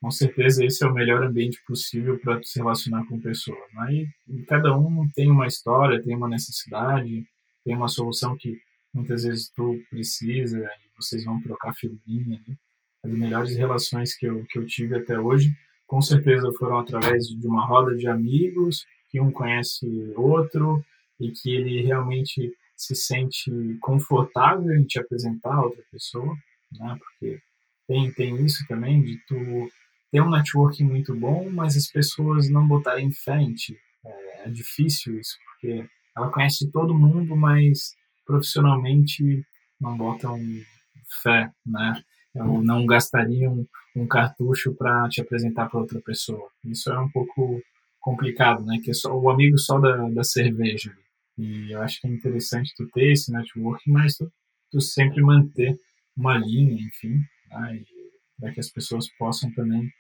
com 0.02 0.11
certeza 0.11 0.62
esse 0.66 0.85
é 0.85 0.87
o 0.87 0.92
melhor 0.92 1.22
ambiente 1.22 1.58
possível 1.66 2.18
para 2.18 2.42
se 2.42 2.58
relacionar 2.58 3.06
com 3.06 3.18
pessoas. 3.20 3.72
Né? 3.72 4.06
E 4.28 4.42
cada 4.42 4.76
um 4.76 5.08
tem 5.14 5.30
uma 5.30 5.46
história, 5.46 6.02
tem 6.02 6.14
uma 6.14 6.28
necessidade, 6.28 7.26
tem 7.64 7.74
uma 7.74 7.88
solução 7.88 8.37
que 8.37 8.61
muitas 8.92 9.24
vezes 9.24 9.48
tu 9.48 9.80
precisa 9.88 10.58
e 10.58 10.94
vocês 10.94 11.24
vão 11.24 11.40
trocar 11.40 11.72
figurinha. 11.72 12.38
Né? 12.46 12.54
As 13.02 13.10
melhores 13.10 13.56
relações 13.56 14.14
que 14.14 14.26
eu, 14.26 14.44
que 14.44 14.58
eu 14.58 14.66
tive 14.66 14.96
até 14.96 15.18
hoje, 15.18 15.52
com 15.86 16.00
certeza 16.00 16.50
foram 16.58 16.78
através 16.78 17.26
de 17.26 17.46
uma 17.46 17.66
roda 17.66 17.94
de 17.94 18.08
amigos, 18.08 18.86
que 19.10 19.20
um 19.20 19.30
conhece 19.30 19.86
outro 20.16 20.82
e 21.20 21.30
que 21.30 21.54
ele 21.54 21.82
realmente 21.82 22.52
se 22.76 22.94
sente 22.94 23.50
confortável 23.80 24.74
em 24.74 24.84
te 24.84 24.98
apresentar 24.98 25.54
a 25.54 25.62
outra 25.62 25.82
pessoa, 25.90 26.34
né? 26.72 26.96
Porque 26.98 27.40
tem, 27.86 28.12
tem 28.12 28.44
isso 28.44 28.64
também 28.66 29.02
de 29.02 29.18
tu 29.26 29.36
ter 30.10 30.20
um 30.20 30.30
networking 30.30 30.84
muito 30.84 31.14
bom, 31.14 31.50
mas 31.50 31.76
as 31.76 31.86
pessoas 31.88 32.48
não 32.48 32.66
botarem 32.66 33.08
em 33.08 33.54
ti. 33.54 33.76
É, 34.04 34.48
é 34.48 34.50
difícil 34.50 35.18
isso, 35.18 35.36
porque 35.44 35.86
ela 36.16 36.30
conhece 36.30 36.70
todo 36.70 36.98
mundo, 36.98 37.36
mas 37.36 37.94
profissionalmente 38.26 39.44
não 39.80 39.96
botam 39.96 40.38
fé, 41.22 41.50
né? 41.66 42.02
Ou 42.35 42.62
não 42.62 42.87
gastaria 42.87 43.51
um, 43.51 43.66
um 43.97 44.07
cartucho 44.07 44.75
para 44.75 45.09
te 45.09 45.21
apresentar 45.21 45.68
para 45.68 45.81
outra 45.81 46.01
pessoa. 46.01 46.49
Isso 46.64 46.90
é 46.90 46.99
um 46.99 47.11
pouco 47.11 47.61
complicado, 48.01 48.64
né? 48.64 48.79
Que 48.83 48.90
é 48.90 48.95
só 48.95 49.14
o 49.16 49.31
amigo 49.31 49.59
só 49.59 49.79
da, 49.79 50.09
da 50.09 50.25
cerveja. 50.25 50.95
E 51.38 51.73
eu 51.73 51.81
acho 51.83 52.01
que 52.01 52.07
é 52.07 52.11
interessante 52.11 52.75
tu 52.77 52.87
ter 52.88 53.12
esse 53.12 53.33
network, 53.33 53.88
mas 53.90 54.16
tu, 54.16 54.31
tu 54.71 54.81
sempre 54.81 55.23
manter 55.23 55.79
uma 56.16 56.37
linha, 56.37 56.83
enfim, 56.83 57.21
né? 57.51 57.83
para 58.38 58.53
que 58.53 58.61
as 58.61 58.71
pessoas 58.71 59.09
possam 59.18 59.51
também 59.53 59.90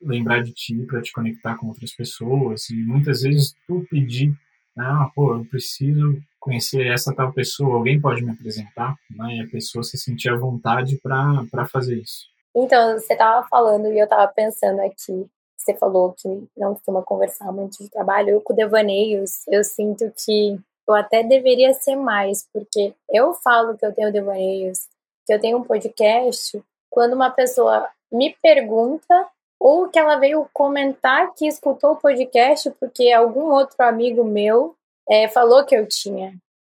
lembrar 0.00 0.42
de 0.42 0.52
ti 0.52 0.84
para 0.86 1.00
te 1.00 1.12
conectar 1.12 1.56
com 1.56 1.68
outras 1.68 1.94
pessoas 1.94 2.68
e 2.68 2.74
muitas 2.74 3.22
vezes 3.22 3.54
tu 3.66 3.86
pedir 3.88 4.34
ah, 4.76 5.10
pô, 5.14 5.36
eu 5.36 5.44
preciso 5.44 6.18
conhecer 6.42 6.86
essa 6.88 7.14
tal 7.14 7.32
pessoa, 7.32 7.76
alguém 7.76 8.00
pode 8.00 8.22
me 8.22 8.32
apresentar, 8.32 8.96
né? 9.08 9.36
E 9.36 9.42
a 9.42 9.48
pessoa 9.48 9.84
se 9.84 9.96
sentir 9.96 10.28
à 10.28 10.36
vontade 10.36 10.98
para 11.00 11.66
fazer 11.66 11.96
isso. 11.96 12.26
Então, 12.54 12.98
você 12.98 13.12
estava 13.12 13.46
falando 13.48 13.86
e 13.86 13.98
eu 13.98 14.04
estava 14.04 14.26
pensando 14.26 14.80
aqui, 14.80 15.26
você 15.56 15.72
falou 15.74 16.12
que 16.12 16.28
não 16.56 16.74
costuma 16.74 17.00
conversar 17.02 17.52
muito 17.52 17.78
de 17.78 17.88
trabalho, 17.88 18.30
eu 18.30 18.40
com 18.40 18.54
devaneios, 18.54 19.46
eu 19.48 19.62
sinto 19.62 20.12
que 20.24 20.58
eu 20.86 20.94
até 20.94 21.22
deveria 21.22 21.72
ser 21.72 21.94
mais, 21.94 22.46
porque 22.52 22.92
eu 23.08 23.32
falo 23.34 23.78
que 23.78 23.86
eu 23.86 23.94
tenho 23.94 24.12
devaneios, 24.12 24.80
que 25.24 25.32
eu 25.32 25.40
tenho 25.40 25.58
um 25.58 25.64
podcast, 25.64 26.60
quando 26.90 27.14
uma 27.14 27.30
pessoa 27.30 27.88
me 28.10 28.36
pergunta 28.42 29.28
ou 29.58 29.88
que 29.88 29.98
ela 29.98 30.16
veio 30.16 30.46
comentar 30.52 31.32
que 31.34 31.46
escutou 31.46 31.92
o 31.92 31.96
podcast 31.96 32.68
porque 32.80 33.12
algum 33.12 33.44
outro 33.44 33.76
amigo 33.84 34.24
meu 34.24 34.74
é, 35.08 35.28
falou 35.28 35.64
que 35.64 35.74
eu 35.74 35.86
tinha. 35.86 36.34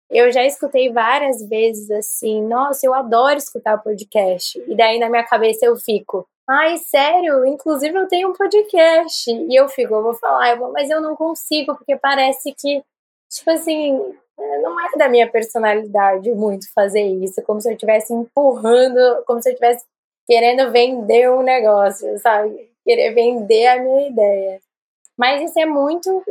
Eu 0.09 0.31
já 0.31 0.45
escutei 0.45 0.93
várias 0.93 1.43
vezes 1.49 1.91
assim, 1.91 2.41
nossa, 2.43 2.87
eu 2.87 2.95
adoro 2.95 3.37
escutar 3.37 3.83
podcast. 3.83 4.59
E 4.69 4.77
daí 4.77 4.99
na 4.99 5.09
minha 5.09 5.25
cabeça 5.25 5.67
eu 5.67 5.77
fico, 5.77 6.27
ai, 6.49 6.79
sério, 6.79 7.45
inclusive 7.45 7.97
eu 7.97 8.07
tenho 8.07 8.31
um 8.31 8.33
podcast. 8.33 9.31
E 9.31 9.55
eu 9.55 9.69
fico, 9.69 9.95
eu 9.95 10.03
vou 10.03 10.15
falar, 10.15 10.51
eu 10.51 10.59
vou, 10.59 10.73
mas 10.73 10.89
eu 10.91 11.01
não 11.01 11.17
consigo, 11.17 11.75
porque 11.77 11.97
parece 11.97 12.55
que, 12.55 12.83
tipo 13.31 13.51
assim, 13.51 13.99
não 14.63 14.81
é 14.81 14.97
da 14.97 15.09
minha 15.09 15.29
personalidade 15.31 16.31
muito 16.33 16.73
fazer 16.73 17.03
isso, 17.03 17.43
como 17.43 17.61
se 17.61 17.69
eu 17.69 17.73
estivesse 17.73 18.13
empurrando, 18.13 19.25
como 19.27 19.43
se 19.43 19.49
eu 19.49 19.55
estivesse 19.55 19.85
querendo 20.27 20.71
vender 20.71 21.31
um 21.31 21.43
negócio, 21.43 22.17
sabe? 22.19 22.71
querer 22.87 23.13
vender 23.13 23.67
a 23.67 23.83
minha 23.83 24.09
ideia. 24.09 24.61
Mas 25.19 25.43
isso 25.43 25.59
é 25.59 25.67
muito 25.67 26.23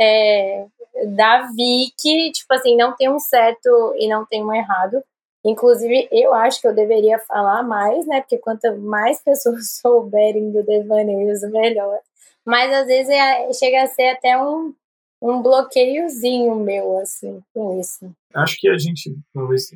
é, 0.00 0.66
da 1.08 1.48
Vicky, 1.48 2.32
tipo 2.32 2.52
assim, 2.54 2.76
não 2.76 2.94
tem 2.96 3.10
um 3.10 3.18
certo 3.18 3.94
e 3.96 4.08
não 4.08 4.24
tem 4.24 4.44
um 4.44 4.54
errado. 4.54 5.02
Inclusive, 5.44 6.08
eu 6.10 6.32
acho 6.32 6.60
que 6.60 6.66
eu 6.66 6.74
deveria 6.74 7.18
falar 7.18 7.62
mais, 7.62 8.06
né? 8.06 8.20
Porque 8.20 8.38
quanto 8.38 8.74
mais 8.78 9.22
pessoas 9.22 9.72
souberem 9.80 10.50
do 10.50 10.62
devaneios, 10.62 11.42
melhor. 11.50 11.98
Mas 12.44 12.72
às 12.72 12.86
vezes 12.86 13.10
é, 13.10 13.52
chega 13.52 13.82
a 13.82 13.86
ser 13.86 14.10
até 14.10 14.40
um, 14.42 14.74
um 15.20 15.42
bloqueiozinho 15.42 16.56
meu, 16.56 16.98
assim, 16.98 17.42
com 17.52 17.78
isso. 17.78 18.10
Acho 18.34 18.56
que 18.58 18.68
a 18.68 18.78
gente 18.78 19.14
talvez 19.32 19.70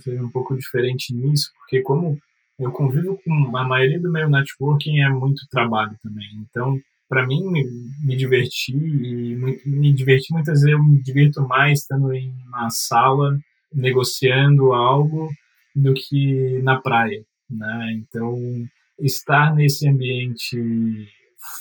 seja 0.00 0.22
um 0.22 0.30
pouco 0.30 0.56
diferente 0.56 1.14
nisso, 1.14 1.50
porque 1.58 1.82
como 1.82 2.18
eu 2.58 2.72
convivo 2.72 3.18
com 3.24 3.56
a 3.56 3.64
maioria 3.64 4.00
do 4.00 4.10
meu 4.10 4.28
networking 4.28 5.00
é 5.00 5.08
muito 5.08 5.46
trabalho 5.50 5.96
também. 6.02 6.26
Então, 6.48 6.78
para 7.08 7.26
mim, 7.26 7.42
me, 8.04 8.16
divertir 8.16 8.76
e 8.76 9.34
me 9.64 9.92
divertir 9.92 10.34
muitas 10.34 10.60
vezes 10.60 10.72
eu 10.72 10.84
me 10.84 11.02
divirto 11.02 11.46
mais 11.46 11.80
estando 11.80 12.12
em 12.12 12.30
uma 12.46 12.68
sala 12.70 13.38
negociando 13.72 14.72
algo 14.72 15.28
do 15.74 15.94
que 15.94 16.60
na 16.62 16.80
praia, 16.80 17.24
né? 17.48 17.92
Então, 17.94 18.36
estar 18.98 19.54
nesse 19.54 19.88
ambiente 19.88 21.08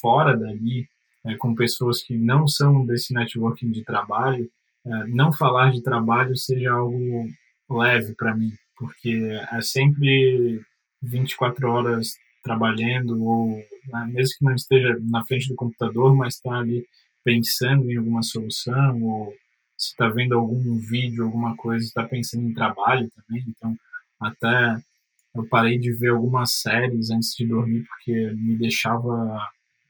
fora 0.02 0.36
dali, 0.36 0.88
é, 1.26 1.36
com 1.36 1.56
pessoas 1.56 2.02
que 2.02 2.18
não 2.18 2.48
são 2.48 2.86
desse 2.86 3.14
networking 3.14 3.72
de 3.72 3.84
trabalho, 3.84 4.50
é, 4.86 5.08
não 5.08 5.32
falar 5.32 5.72
de 5.72 5.82
trabalho 5.82 6.36
seja 6.36 6.72
algo 6.72 7.28
leve 7.70 8.16
para 8.16 8.36
mim, 8.36 8.52
porque 8.78 9.38
é 9.52 9.62
sempre 9.62 10.62
24 11.02 11.70
horas 11.70 12.14
trabalhando, 12.48 13.22
ou 13.24 13.48
né, 13.88 14.10
mesmo 14.10 14.38
que 14.40 14.46
não 14.46 14.56
esteja 14.56 14.98
na 15.02 15.24
frente 15.26 15.50
do 15.50 15.56
computador, 15.56 16.16
mas 16.16 16.36
está 16.36 16.60
ali 16.60 16.86
pensando 17.24 17.92
em 17.92 17.98
alguma 17.98 18.24
solução, 18.24 19.04
ou 19.04 19.34
se 19.78 19.92
está 19.92 20.08
vendo 20.08 20.36
algum 20.36 20.78
vídeo, 20.78 21.26
alguma 21.26 21.56
coisa, 21.58 21.86
está 21.86 22.04
pensando 22.04 22.44
em 22.44 22.54
trabalho 22.54 23.10
também. 23.16 23.44
Então, 23.50 23.76
até 24.20 24.78
eu 25.36 25.48
parei 25.48 25.78
de 25.78 25.92
ver 25.92 26.10
algumas 26.10 26.54
séries 26.54 27.12
antes 27.12 27.36
de 27.36 27.46
dormir 27.46 27.86
porque 27.86 28.32
me 28.34 28.58
deixava 28.58 29.40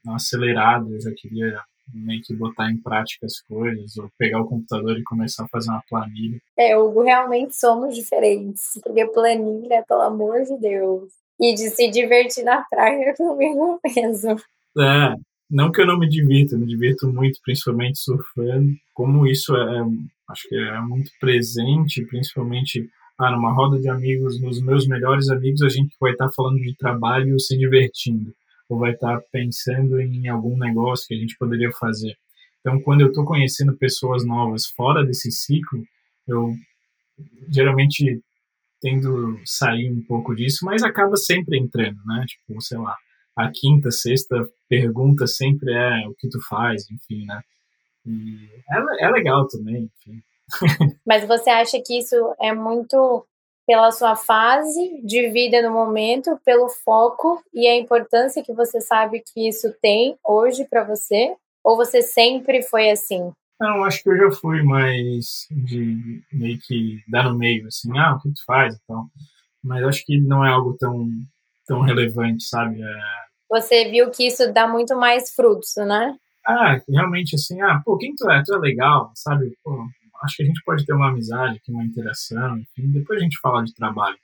acelerado, 0.08 0.94
eu 0.94 1.00
já 1.00 1.10
queria 1.16 1.62
meio 1.92 2.20
que 2.22 2.34
botar 2.34 2.70
em 2.70 2.76
prática 2.76 3.26
as 3.26 3.40
coisas, 3.40 3.96
ou 3.96 4.10
pegar 4.18 4.40
o 4.42 4.46
computador 4.46 4.98
e 4.98 5.02
começar 5.02 5.44
a 5.44 5.48
fazer 5.48 5.70
uma 5.70 5.82
planilha. 5.88 6.38
É, 6.56 6.76
Hugo, 6.76 7.02
realmente 7.02 7.56
somos 7.56 7.94
diferentes, 7.94 8.78
porque 8.82 9.06
planilha, 9.06 9.84
pelo 9.88 10.02
amor 10.02 10.42
de 10.42 10.56
Deus. 10.58 11.10
E 11.40 11.54
de 11.54 11.70
se 11.70 11.90
divertir 11.90 12.44
na 12.44 12.62
praia 12.62 13.14
comigo 13.16 13.80
mesmo. 13.84 14.36
É, 14.78 15.14
não 15.50 15.72
que 15.72 15.80
eu 15.80 15.86
não 15.86 15.98
me 15.98 16.08
divirta, 16.08 16.56
me 16.56 16.66
divirto 16.66 17.08
muito, 17.12 17.38
principalmente 17.42 17.98
surfando. 17.98 18.72
Como 18.92 19.26
isso 19.26 19.56
é, 19.56 19.84
acho 20.30 20.48
que 20.48 20.56
é 20.56 20.80
muito 20.80 21.10
presente, 21.20 22.04
principalmente 22.06 22.88
ah, 23.18 23.30
numa 23.32 23.52
roda 23.52 23.80
de 23.80 23.88
amigos, 23.88 24.40
nos 24.40 24.60
meus 24.60 24.86
melhores 24.86 25.28
amigos, 25.28 25.62
a 25.62 25.68
gente 25.68 25.94
vai 26.00 26.12
estar 26.12 26.30
falando 26.30 26.58
de 26.60 26.76
trabalho 26.76 27.38
se 27.40 27.56
divertindo. 27.58 28.32
ou 28.68 28.78
vai 28.78 28.92
estar 28.92 29.20
pensando 29.32 30.00
em 30.00 30.28
algum 30.28 30.56
negócio 30.58 31.06
que 31.08 31.14
a 31.14 31.18
gente 31.18 31.36
poderia 31.38 31.72
fazer. 31.72 32.16
Então, 32.60 32.80
quando 32.82 33.00
eu 33.00 33.08
estou 33.08 33.24
conhecendo 33.24 33.76
pessoas 33.76 34.24
novas 34.26 34.66
fora 34.66 35.04
desse 35.04 35.30
ciclo, 35.32 35.82
eu 36.26 36.54
geralmente 37.50 38.20
tendo 38.80 39.38
sair 39.44 39.90
um 39.90 40.02
pouco 40.06 40.34
disso, 40.34 40.64
mas 40.64 40.82
acaba 40.82 41.16
sempre 41.16 41.58
entrando, 41.58 41.98
né? 42.06 42.24
Tipo, 42.26 42.60
sei 42.60 42.78
lá, 42.78 42.96
a 43.36 43.50
quinta, 43.52 43.90
sexta 43.90 44.36
pergunta 44.68 45.26
sempre 45.26 45.72
é 45.72 46.08
o 46.08 46.14
que 46.14 46.28
tu 46.28 46.38
faz, 46.48 46.84
enfim, 46.90 47.24
né? 47.26 47.40
E 48.06 48.48
é, 48.70 49.06
é 49.06 49.10
legal 49.10 49.46
também, 49.46 49.90
enfim. 50.00 50.22
Mas 51.06 51.26
você 51.26 51.50
acha 51.50 51.80
que 51.80 51.98
isso 51.98 52.16
é 52.40 52.52
muito 52.52 53.24
pela 53.66 53.92
sua 53.92 54.16
fase 54.16 55.00
de 55.04 55.28
vida 55.28 55.60
no 55.60 55.70
momento, 55.70 56.40
pelo 56.42 56.70
foco 56.70 57.42
e 57.52 57.68
a 57.68 57.76
importância 57.76 58.42
que 58.42 58.54
você 58.54 58.80
sabe 58.80 59.20
que 59.20 59.46
isso 59.46 59.74
tem 59.82 60.16
hoje 60.24 60.64
para 60.64 60.84
você? 60.84 61.36
Ou 61.62 61.76
você 61.76 62.00
sempre 62.00 62.62
foi 62.62 62.90
assim? 62.90 63.30
Não, 63.60 63.84
acho 63.84 64.02
que 64.02 64.08
eu 64.08 64.16
já 64.16 64.30
fui 64.30 64.62
mais 64.62 65.46
de 65.50 66.22
meio 66.32 66.58
que 66.60 67.02
dar 67.08 67.24
no 67.24 67.36
meio, 67.36 67.66
assim, 67.66 67.96
ah, 67.98 68.14
o 68.14 68.20
que 68.20 68.32
tu 68.32 68.44
faz 68.46 68.76
então. 68.82 69.10
Mas 69.62 69.84
acho 69.84 70.04
que 70.06 70.20
não 70.20 70.44
é 70.44 70.50
algo 70.50 70.76
tão, 70.78 71.08
tão 71.66 71.80
relevante, 71.82 72.44
sabe? 72.44 72.80
É... 72.80 73.00
Você 73.50 73.90
viu 73.90 74.10
que 74.10 74.26
isso 74.26 74.52
dá 74.52 74.68
muito 74.68 74.96
mais 74.96 75.34
frutos, 75.34 75.74
né? 75.76 76.16
Ah, 76.46 76.80
realmente 76.88 77.34
assim, 77.34 77.60
ah, 77.60 77.80
pô, 77.84 77.98
quem 77.98 78.14
tu 78.14 78.30
é? 78.30 78.42
Tu 78.44 78.54
é 78.54 78.58
legal, 78.58 79.10
sabe? 79.14 79.52
Pô, 79.64 79.84
acho 80.22 80.36
que 80.36 80.42
a 80.44 80.46
gente 80.46 80.62
pode 80.64 80.86
ter 80.86 80.92
uma 80.92 81.08
amizade, 81.08 81.60
uma 81.68 81.84
interação, 81.84 82.58
enfim, 82.58 82.90
depois 82.90 83.20
a 83.20 83.22
gente 83.22 83.38
fala 83.40 83.64
de 83.64 83.74
trabalho, 83.74 84.18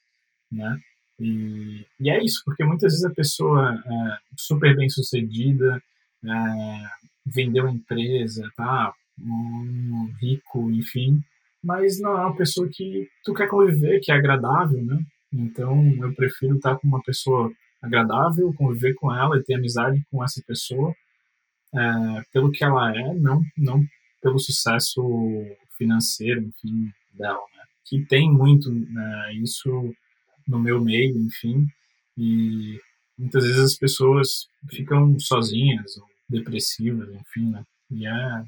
né? 0.51 0.79
E, 1.19 1.87
e 2.01 2.11
é 2.11 2.23
isso, 2.23 2.43
porque 2.45 2.65
muitas 2.65 2.93
vezes 2.93 3.05
a 3.05 3.15
pessoa 3.15 3.75
é 3.75 4.19
super 4.37 4.75
bem 4.77 4.89
sucedida, 4.89 5.83
é, 6.25 6.87
vendeu 7.27 7.67
a 7.67 7.71
empresa, 7.71 8.49
tá? 8.57 8.93
Um 9.21 10.13
rico, 10.21 10.71
enfim, 10.71 11.23
mas 11.63 12.01
não 12.01 12.13
é 12.13 12.21
uma 12.21 12.37
pessoa 12.37 12.69
que 12.71 13.09
tu 13.25 13.33
quer 13.33 13.49
conviver, 13.49 14.01
que 14.01 14.13
é 14.13 14.15
agradável, 14.15 14.85
né? 14.85 14.99
Então 15.33 15.83
eu 16.01 16.15
prefiro 16.15 16.57
estar 16.57 16.77
com 16.77 16.87
uma 16.87 17.03
pessoa 17.03 17.51
agradável, 17.81 18.53
conviver 18.55 18.95
com 18.95 19.13
ela 19.13 19.39
e 19.39 19.43
ter 19.43 19.55
amizade 19.55 20.03
com 20.11 20.23
essa 20.23 20.43
pessoa 20.47 20.95
é, 21.75 22.23
pelo 22.33 22.51
que 22.51 22.65
ela 22.65 22.97
é, 22.97 23.15
não, 23.15 23.43
não 23.57 23.85
pelo 24.23 24.39
sucesso 24.39 25.03
financeiro, 25.77 26.43
enfim, 26.43 26.91
dela, 27.13 27.43
né? 27.57 27.63
Que 27.85 28.05
tem 28.07 28.31
muito 28.31 28.71
né, 28.71 29.35
isso 29.35 29.95
no 30.47 30.59
meu 30.59 30.83
meio, 30.83 31.19
enfim, 31.19 31.67
e 32.17 32.79
muitas 33.19 33.45
vezes 33.45 33.61
as 33.61 33.77
pessoas 33.77 34.49
ficam 34.71 35.19
sozinhas 35.19 35.97
ou 35.97 36.07
depressivas, 36.29 37.09
enfim, 37.15 37.51
né? 37.51 37.65
E 37.91 38.07
é 38.07 38.45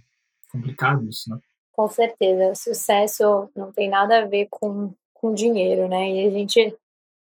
complicado 0.57 1.09
isso, 1.09 1.31
né? 1.31 1.39
Com 1.73 1.89
certeza, 1.89 2.55
sucesso 2.55 3.51
não 3.55 3.71
tem 3.71 3.89
nada 3.89 4.23
a 4.23 4.27
ver 4.27 4.49
com, 4.51 4.95
com 5.13 5.35
dinheiro, 5.35 5.89
né? 5.89 6.11
E 6.11 6.27
a 6.27 6.31
gente 6.31 6.77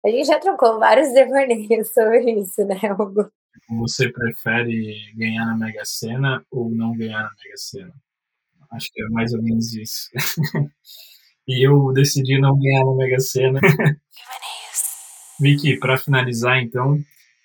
a 0.04 0.08
gente 0.08 0.26
já 0.26 0.38
trocou 0.38 0.78
vários 0.78 1.12
devaneios 1.14 1.92
sobre 1.92 2.32
isso, 2.32 2.64
né, 2.64 2.76
Hugo? 2.98 3.30
Você 3.80 4.10
prefere 4.10 5.12
ganhar 5.14 5.44
na 5.44 5.56
Mega 5.56 5.84
Sena 5.84 6.44
ou 6.50 6.70
não 6.70 6.96
ganhar 6.96 7.22
na 7.22 7.30
Mega 7.44 7.56
Sena? 7.56 7.92
Acho 8.72 8.88
que 8.92 9.02
é 9.02 9.08
mais 9.10 9.32
ou 9.34 9.42
menos 9.42 9.74
isso. 9.74 10.08
e 11.46 11.66
eu 11.66 11.92
decidi 11.92 12.40
não 12.40 12.58
ganhar 12.58 12.84
na 12.84 12.94
Mega 12.94 13.20
Sena. 13.20 13.60
Vicky, 15.40 15.78
para 15.78 15.96
finalizar 15.96 16.62
então, 16.62 16.98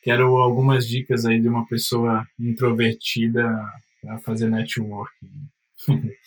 quero 0.03 0.38
algumas 0.38 0.88
dicas 0.88 1.25
aí 1.25 1.39
de 1.41 1.47
uma 1.47 1.65
pessoa 1.67 2.25
introvertida 2.39 3.43
para 4.01 4.19
fazer 4.19 4.49
networking. 4.49 5.47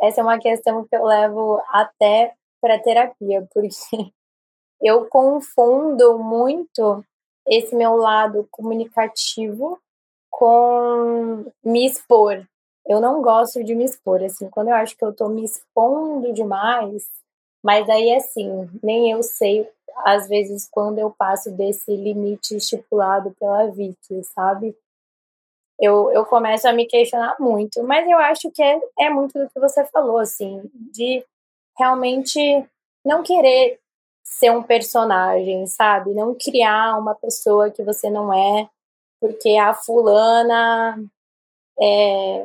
Essa 0.00 0.20
é 0.20 0.24
uma 0.24 0.38
questão 0.38 0.86
que 0.86 0.96
eu 0.96 1.04
levo 1.04 1.60
até 1.68 2.34
para 2.60 2.78
terapia, 2.78 3.46
porque 3.52 3.68
eu 4.80 5.06
confundo 5.08 6.18
muito 6.18 7.04
esse 7.46 7.74
meu 7.74 7.96
lado 7.96 8.46
comunicativo 8.50 9.78
com 10.30 11.44
me 11.64 11.86
expor 11.86 12.46
eu 12.90 13.00
não 13.00 13.22
gosto 13.22 13.62
de 13.62 13.74
me 13.74 13.84
expor, 13.84 14.22
assim, 14.22 14.48
quando 14.50 14.68
eu 14.68 14.74
acho 14.74 14.96
que 14.96 15.04
eu 15.04 15.12
tô 15.12 15.28
me 15.28 15.44
expondo 15.44 16.32
demais, 16.32 17.08
mas 17.62 17.88
aí, 17.88 18.12
assim, 18.14 18.68
nem 18.82 19.12
eu 19.12 19.22
sei, 19.22 19.68
às 20.04 20.28
vezes, 20.28 20.68
quando 20.68 20.98
eu 20.98 21.10
passo 21.10 21.52
desse 21.52 21.94
limite 21.94 22.56
estipulado 22.56 23.34
pela 23.38 23.70
Vicky, 23.70 24.24
sabe? 24.24 24.76
Eu, 25.80 26.12
eu 26.12 26.26
começo 26.26 26.68
a 26.68 26.72
me 26.72 26.86
questionar 26.86 27.36
muito, 27.40 27.82
mas 27.84 28.08
eu 28.08 28.18
acho 28.18 28.50
que 28.50 28.62
é, 28.62 28.80
é 28.98 29.10
muito 29.10 29.38
do 29.38 29.48
que 29.48 29.58
você 29.58 29.84
falou, 29.86 30.18
assim, 30.18 30.62
de 30.92 31.24
realmente 31.78 32.38
não 33.04 33.22
querer 33.22 33.80
ser 34.22 34.50
um 34.50 34.62
personagem, 34.62 35.66
sabe? 35.66 36.12
Não 36.14 36.34
criar 36.34 36.98
uma 36.98 37.14
pessoa 37.14 37.70
que 37.70 37.82
você 37.82 38.10
não 38.10 38.32
é, 38.32 38.68
porque 39.20 39.56
a 39.56 39.74
fulana 39.74 40.98
é, 41.80 42.44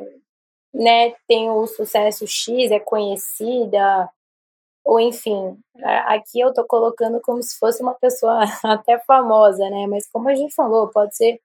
né, 0.74 1.14
tem 1.28 1.50
o 1.50 1.66
sucesso 1.66 2.26
X, 2.26 2.70
é 2.70 2.80
conhecida, 2.80 4.10
ou 4.84 5.00
enfim, 5.00 5.58
aqui 6.06 6.40
eu 6.40 6.54
tô 6.54 6.64
colocando 6.64 7.20
como 7.20 7.42
se 7.42 7.58
fosse 7.58 7.82
uma 7.82 7.94
pessoa 7.94 8.40
até 8.64 8.98
famosa, 9.00 9.68
né? 9.68 9.86
Mas 9.88 10.06
como 10.08 10.28
a 10.28 10.34
gente 10.34 10.54
falou, 10.54 10.88
pode 10.88 11.16
ser 11.16 11.40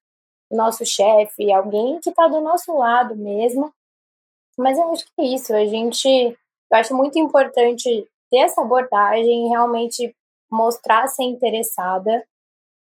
nosso 0.52 0.86
chefe, 0.86 1.52
alguém 1.52 2.00
que 2.00 2.12
tá 2.12 2.28
do 2.28 2.42
nosso 2.42 2.76
lado 2.78 3.16
mesmo. 3.16 3.72
Mas 4.58 4.78
eu 4.78 4.92
acho 4.92 5.06
que 5.06 5.22
é 5.22 5.26
isso, 5.26 5.54
a 5.54 5.66
gente, 5.66 6.08
eu 6.08 6.78
acho 6.78 6.96
muito 6.96 7.18
importante 7.18 8.08
ter 8.30 8.38
essa 8.38 8.62
abordagem, 8.62 9.50
realmente 9.50 10.16
mostrar 10.52 11.08
ser 11.08 11.24
interessada, 11.24 12.26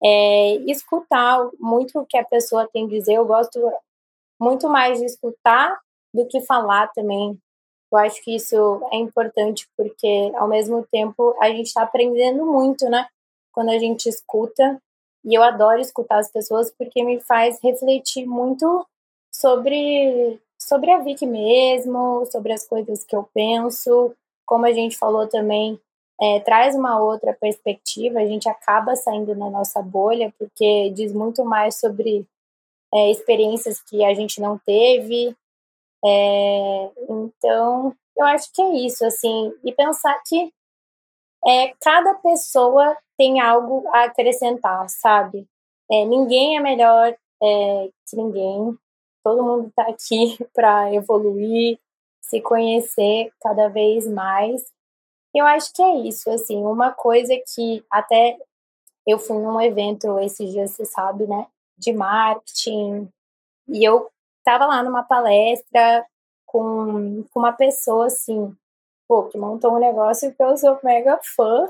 é, 0.03 0.55
escutar 0.67 1.49
muito 1.59 1.99
o 1.99 2.05
que 2.05 2.17
a 2.17 2.25
pessoa 2.25 2.69
tem 2.71 2.85
a 2.85 2.89
dizer. 2.89 3.13
Eu 3.13 3.25
gosto 3.25 3.59
muito 4.39 4.67
mais 4.67 4.99
de 4.99 5.05
escutar 5.05 5.79
do 6.13 6.25
que 6.25 6.41
falar 6.41 6.87
também. 6.93 7.37
Eu 7.91 7.97
acho 7.97 8.21
que 8.23 8.35
isso 8.35 8.81
é 8.91 8.97
importante 8.97 9.67
porque, 9.77 10.31
ao 10.35 10.47
mesmo 10.47 10.85
tempo, 10.91 11.35
a 11.39 11.49
gente 11.49 11.67
está 11.67 11.83
aprendendo 11.83 12.45
muito, 12.45 12.89
né? 12.89 13.07
Quando 13.53 13.69
a 13.69 13.77
gente 13.77 14.07
escuta. 14.07 14.81
E 15.23 15.33
eu 15.37 15.43
adoro 15.43 15.79
escutar 15.79 16.19
as 16.19 16.31
pessoas 16.31 16.71
porque 16.71 17.03
me 17.03 17.19
faz 17.19 17.59
refletir 17.61 18.25
muito 18.25 18.85
sobre, 19.31 20.39
sobre 20.59 20.91
a 20.91 20.99
Vicky 20.99 21.25
mesmo, 21.25 22.25
sobre 22.25 22.53
as 22.53 22.67
coisas 22.67 23.03
que 23.03 23.15
eu 23.15 23.27
penso. 23.33 24.13
Como 24.45 24.65
a 24.65 24.71
gente 24.71 24.97
falou 24.97 25.27
também, 25.27 25.79
é, 26.21 26.39
traz 26.39 26.75
uma 26.75 26.99
outra 26.99 27.33
perspectiva, 27.33 28.19
a 28.19 28.25
gente 28.25 28.49
acaba 28.49 28.95
saindo 28.95 29.35
na 29.35 29.49
nossa 29.49 29.81
bolha, 29.81 30.33
porque 30.37 30.89
diz 30.91 31.13
muito 31.13 31.45
mais 31.45 31.79
sobre 31.79 32.25
é, 32.93 33.09
experiências 33.09 33.81
que 33.81 34.03
a 34.03 34.13
gente 34.13 34.41
não 34.41 34.57
teve, 34.57 35.35
é, 36.03 36.91
então, 37.09 37.95
eu 38.17 38.25
acho 38.25 38.51
que 38.53 38.61
é 38.61 38.85
isso, 38.85 39.05
assim, 39.05 39.53
e 39.63 39.71
pensar 39.71 40.19
que 40.25 40.51
é, 41.47 41.73
cada 41.81 42.13
pessoa 42.15 42.97
tem 43.17 43.39
algo 43.39 43.87
a 43.89 44.05
acrescentar, 44.05 44.87
sabe? 44.89 45.47
É, 45.91 46.05
ninguém 46.05 46.57
é 46.57 46.59
melhor 46.59 47.15
é, 47.43 47.89
que 48.07 48.15
ninguém, 48.15 48.77
todo 49.23 49.43
mundo 49.43 49.67
está 49.67 49.83
aqui 49.83 50.37
para 50.53 50.93
evoluir, 50.93 51.79
se 52.21 52.41
conhecer 52.41 53.31
cada 53.41 53.67
vez 53.67 54.07
mais. 54.07 54.63
Eu 55.33 55.45
acho 55.45 55.73
que 55.73 55.81
é 55.81 55.95
isso, 55.95 56.29
assim, 56.29 56.57
uma 56.63 56.91
coisa 56.91 57.33
que 57.53 57.83
até 57.89 58.37
eu 59.05 59.17
fui 59.17 59.37
num 59.37 59.59
evento 59.59 60.19
esses 60.19 60.51
dias, 60.51 60.71
você 60.71 60.85
sabe, 60.85 61.25
né, 61.25 61.47
de 61.77 61.91
marketing, 61.91 63.09
e 63.67 63.83
eu 63.83 64.09
estava 64.39 64.65
lá 64.65 64.83
numa 64.83 65.03
palestra 65.03 66.05
com, 66.45 67.23
com 67.31 67.39
uma 67.39 67.53
pessoa 67.53 68.07
assim, 68.07 68.55
pô, 69.11 69.23
que 69.23 69.37
montou 69.37 69.73
um 69.75 69.79
negócio 69.79 70.33
que 70.33 70.41
eu 70.41 70.55
sou 70.55 70.79
mega 70.81 71.19
fã. 71.35 71.67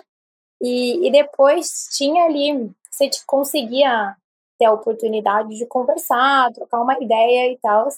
E, 0.62 1.08
e 1.08 1.12
depois 1.12 1.90
tinha 1.92 2.26
ali, 2.26 2.70
você 2.92 3.10
conseguia 3.26 4.16
ter 4.60 4.66
a 4.66 4.74
oportunidade 4.74 5.58
de 5.58 5.66
conversar, 5.66 6.54
trocar 6.54 6.82
uma 6.82 7.02
ideia 7.02 7.52
e 7.52 7.58
tal. 7.58 7.90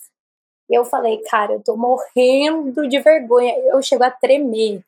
E 0.70 0.74
eu 0.74 0.86
falei, 0.86 1.18
cara, 1.24 1.56
eu 1.56 1.62
tô 1.62 1.76
morrendo 1.76 2.88
de 2.88 3.00
vergonha. 3.02 3.54
Eu 3.66 3.82
chego 3.82 4.06
a 4.06 4.12
tremer. 4.12 4.82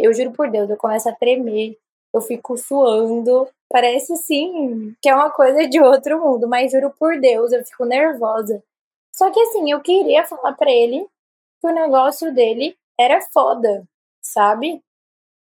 Eu 0.00 0.14
juro 0.14 0.30
por 0.30 0.48
Deus, 0.48 0.70
eu 0.70 0.76
começo 0.76 1.08
a 1.08 1.12
tremer. 1.12 1.76
Eu 2.14 2.20
fico 2.20 2.56
suando. 2.56 3.48
Parece 3.68 4.16
sim 4.16 4.94
que 5.02 5.08
é 5.08 5.14
uma 5.14 5.30
coisa 5.30 5.66
de 5.68 5.80
outro 5.80 6.20
mundo, 6.20 6.46
mas 6.46 6.70
juro 6.70 6.94
por 6.96 7.18
Deus, 7.20 7.50
eu 7.50 7.64
fico 7.64 7.84
nervosa. 7.84 8.62
Só 9.12 9.28
que 9.28 9.40
assim, 9.40 9.72
eu 9.72 9.80
queria 9.80 10.24
falar 10.24 10.52
para 10.52 10.70
ele 10.70 11.04
que 11.60 11.66
o 11.66 11.74
negócio 11.74 12.32
dele 12.32 12.76
era 12.98 13.20
foda, 13.32 13.84
sabe? 14.22 14.82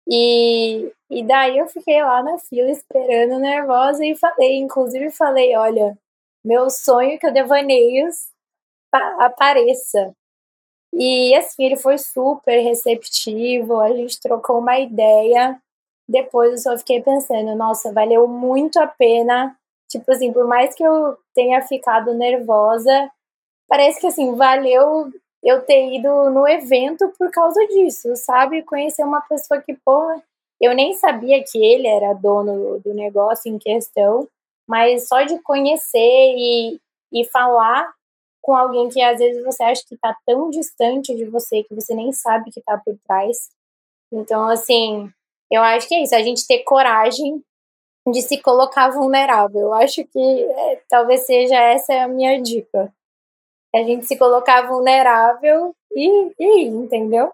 E, 0.07 0.91
e 1.09 1.23
daí 1.23 1.57
eu 1.57 1.67
fiquei 1.67 2.01
lá 2.03 2.21
na 2.23 2.37
fila 2.37 2.69
esperando, 2.69 3.39
nervosa, 3.39 4.05
e 4.05 4.15
falei, 4.15 4.57
inclusive 4.57 5.11
falei, 5.11 5.55
olha, 5.55 5.97
meu 6.43 6.69
sonho 6.69 7.13
é 7.13 7.17
que 7.17 7.27
o 7.27 7.33
Devaneios 7.33 8.29
apareça. 8.91 10.13
E 10.93 11.35
assim, 11.35 11.63
ele 11.63 11.77
foi 11.77 11.97
super 11.97 12.59
receptivo, 12.61 13.79
a 13.79 13.91
gente 13.93 14.19
trocou 14.19 14.59
uma 14.59 14.77
ideia. 14.79 15.59
Depois 16.07 16.51
eu 16.51 16.57
só 16.59 16.77
fiquei 16.77 17.01
pensando, 17.01 17.55
nossa, 17.55 17.91
valeu 17.93 18.27
muito 18.27 18.79
a 18.79 18.87
pena. 18.87 19.57
Tipo 19.89 20.11
assim, 20.11 20.31
por 20.33 20.47
mais 20.47 20.75
que 20.75 20.83
eu 20.83 21.17
tenha 21.33 21.61
ficado 21.63 22.13
nervosa, 22.13 23.11
parece 23.67 23.99
que 23.99 24.07
assim, 24.07 24.35
valeu 24.35 25.11
eu 25.43 25.61
ter 25.61 25.93
ido 25.93 26.29
no 26.29 26.47
evento 26.47 27.11
por 27.17 27.29
causa 27.29 27.59
disso, 27.67 28.15
sabe? 28.15 28.63
Conhecer 28.63 29.03
uma 29.03 29.21
pessoa 29.21 29.61
que, 29.61 29.73
porra, 29.73 30.23
eu 30.61 30.73
nem 30.73 30.93
sabia 30.93 31.43
que 31.43 31.57
ele 31.63 31.87
era 31.87 32.13
dono 32.13 32.79
do 32.79 32.93
negócio 32.93 33.51
em 33.51 33.59
questão, 33.59 34.27
mas 34.67 35.07
só 35.07 35.23
de 35.23 35.37
conhecer 35.39 35.99
e, 35.99 36.79
e 37.11 37.25
falar 37.25 37.93
com 38.41 38.55
alguém 38.55 38.89
que 38.89 39.01
às 39.01 39.19
vezes 39.19 39.43
você 39.43 39.63
acha 39.63 39.83
que 39.87 39.95
está 39.95 40.15
tão 40.25 40.49
distante 40.49 41.15
de 41.15 41.25
você 41.25 41.63
que 41.63 41.75
você 41.75 41.93
nem 41.93 42.11
sabe 42.13 42.51
que 42.51 42.59
está 42.59 42.77
por 42.77 42.97
trás. 43.05 43.49
Então, 44.11 44.47
assim, 44.47 45.09
eu 45.51 45.61
acho 45.61 45.87
que 45.87 45.95
é 45.95 46.03
isso, 46.03 46.15
a 46.15 46.21
gente 46.21 46.47
ter 46.47 46.59
coragem 46.59 47.43
de 48.11 48.21
se 48.21 48.37
colocar 48.41 48.89
vulnerável. 48.89 49.61
Eu 49.61 49.73
acho 49.73 50.03
que 50.05 50.19
é, 50.19 50.81
talvez 50.89 51.25
seja 51.25 51.55
essa 51.55 52.03
a 52.03 52.07
minha 52.07 52.41
dica. 52.41 52.93
É 53.73 53.81
a 53.81 53.83
gente 53.83 54.05
se 54.05 54.17
colocar 54.17 54.67
vulnerável 54.67 55.75
e, 55.91 56.31
e 56.39 56.67
entendeu? 56.67 57.31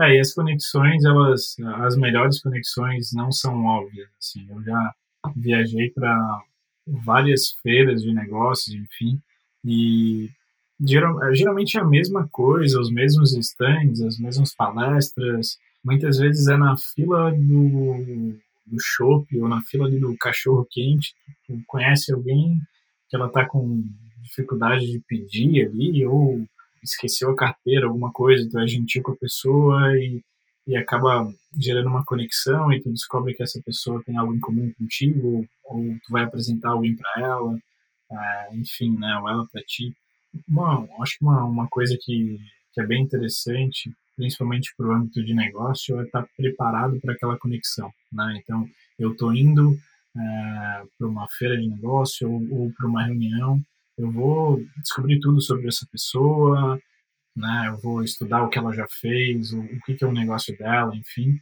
É, 0.00 0.16
e 0.16 0.20
as 0.20 0.32
conexões, 0.32 1.04
elas, 1.04 1.56
as 1.82 1.96
melhores 1.96 2.40
conexões 2.40 3.12
não 3.12 3.30
são 3.30 3.64
óbvias. 3.64 4.08
Assim, 4.18 4.46
eu 4.50 4.62
já 4.62 4.94
viajei 5.36 5.90
para 5.90 6.42
várias 6.86 7.52
feiras 7.62 8.02
de 8.02 8.12
negócios, 8.12 8.74
enfim, 8.74 9.20
e 9.64 10.30
geral, 10.80 11.16
geralmente 11.34 11.78
é 11.78 11.80
a 11.80 11.84
mesma 11.84 12.28
coisa, 12.30 12.80
os 12.80 12.90
mesmos 12.90 13.34
stands, 13.34 14.00
as 14.02 14.18
mesmas 14.18 14.54
palestras. 14.54 15.58
Muitas 15.82 16.18
vezes 16.18 16.48
é 16.48 16.56
na 16.56 16.76
fila 16.76 17.30
do, 17.30 18.36
do 18.66 18.80
shopping 18.80 19.40
ou 19.40 19.48
na 19.48 19.62
fila 19.62 19.86
ali 19.86 19.98
do 19.98 20.16
cachorro 20.18 20.66
quente. 20.70 21.14
Tu 21.46 21.62
conhece 21.66 22.12
alguém 22.12 22.58
que 23.08 23.16
ela 23.16 23.28
tá 23.28 23.46
com 23.46 23.84
dificuldade 24.24 24.90
de 24.90 25.00
pedir 25.06 25.66
ali 25.66 26.04
ou 26.06 26.44
esqueceu 26.82 27.30
a 27.30 27.36
carteira, 27.36 27.86
alguma 27.86 28.12
coisa, 28.12 28.48
tu 28.50 28.58
é 28.58 28.66
gentil 28.66 29.02
com 29.02 29.12
a 29.12 29.16
pessoa 29.16 29.96
e, 29.96 30.22
e 30.66 30.76
acaba 30.76 31.32
gerando 31.58 31.88
uma 31.88 32.04
conexão 32.04 32.72
e 32.72 32.80
tu 32.80 32.90
descobre 32.90 33.34
que 33.34 33.42
essa 33.42 33.60
pessoa 33.64 34.02
tem 34.04 34.16
algo 34.16 34.34
em 34.34 34.40
comum 34.40 34.72
contigo 34.78 35.26
ou, 35.28 35.46
ou 35.64 35.84
tu 36.04 36.10
vai 36.10 36.24
apresentar 36.24 36.70
alguém 36.70 36.96
para 36.96 37.22
ela 37.22 37.58
é, 38.10 38.56
enfim, 38.56 38.96
né, 38.98 39.18
ou 39.18 39.28
ela 39.28 39.46
para 39.50 39.62
ti. 39.62 39.94
Bom, 40.48 40.88
acho 41.00 41.18
que 41.18 41.24
uma, 41.24 41.44
uma 41.44 41.68
coisa 41.68 41.96
que, 42.00 42.38
que 42.72 42.80
é 42.80 42.86
bem 42.86 43.02
interessante, 43.02 43.92
principalmente 44.16 44.74
para 44.76 44.88
o 44.88 44.92
âmbito 44.92 45.24
de 45.24 45.34
negócio, 45.34 46.00
é 46.00 46.04
estar 46.04 46.22
tá 46.22 46.28
preparado 46.36 47.00
para 47.00 47.14
aquela 47.14 47.38
conexão. 47.38 47.90
Né? 48.12 48.40
Então, 48.42 48.68
eu 48.98 49.12
estou 49.12 49.34
indo 49.34 49.76
é, 50.16 50.82
para 50.98 51.08
uma 51.08 51.26
feira 51.38 51.56
de 51.56 51.68
negócio 51.68 52.30
ou, 52.30 52.42
ou 52.50 52.72
para 52.72 52.86
uma 52.86 53.04
reunião, 53.04 53.60
eu 53.98 54.10
vou 54.10 54.64
descobrir 54.78 55.20
tudo 55.20 55.40
sobre 55.40 55.68
essa 55.68 55.86
pessoa, 55.90 56.80
né? 57.36 57.66
Eu 57.68 57.78
vou 57.78 58.02
estudar 58.02 58.42
o 58.42 58.48
que 58.48 58.58
ela 58.58 58.72
já 58.72 58.86
fez, 59.00 59.52
o, 59.52 59.60
o 59.60 59.80
que, 59.82 59.94
que 59.94 60.04
é 60.04 60.06
o 60.06 60.12
negócio 60.12 60.56
dela, 60.56 60.94
enfim, 60.96 61.38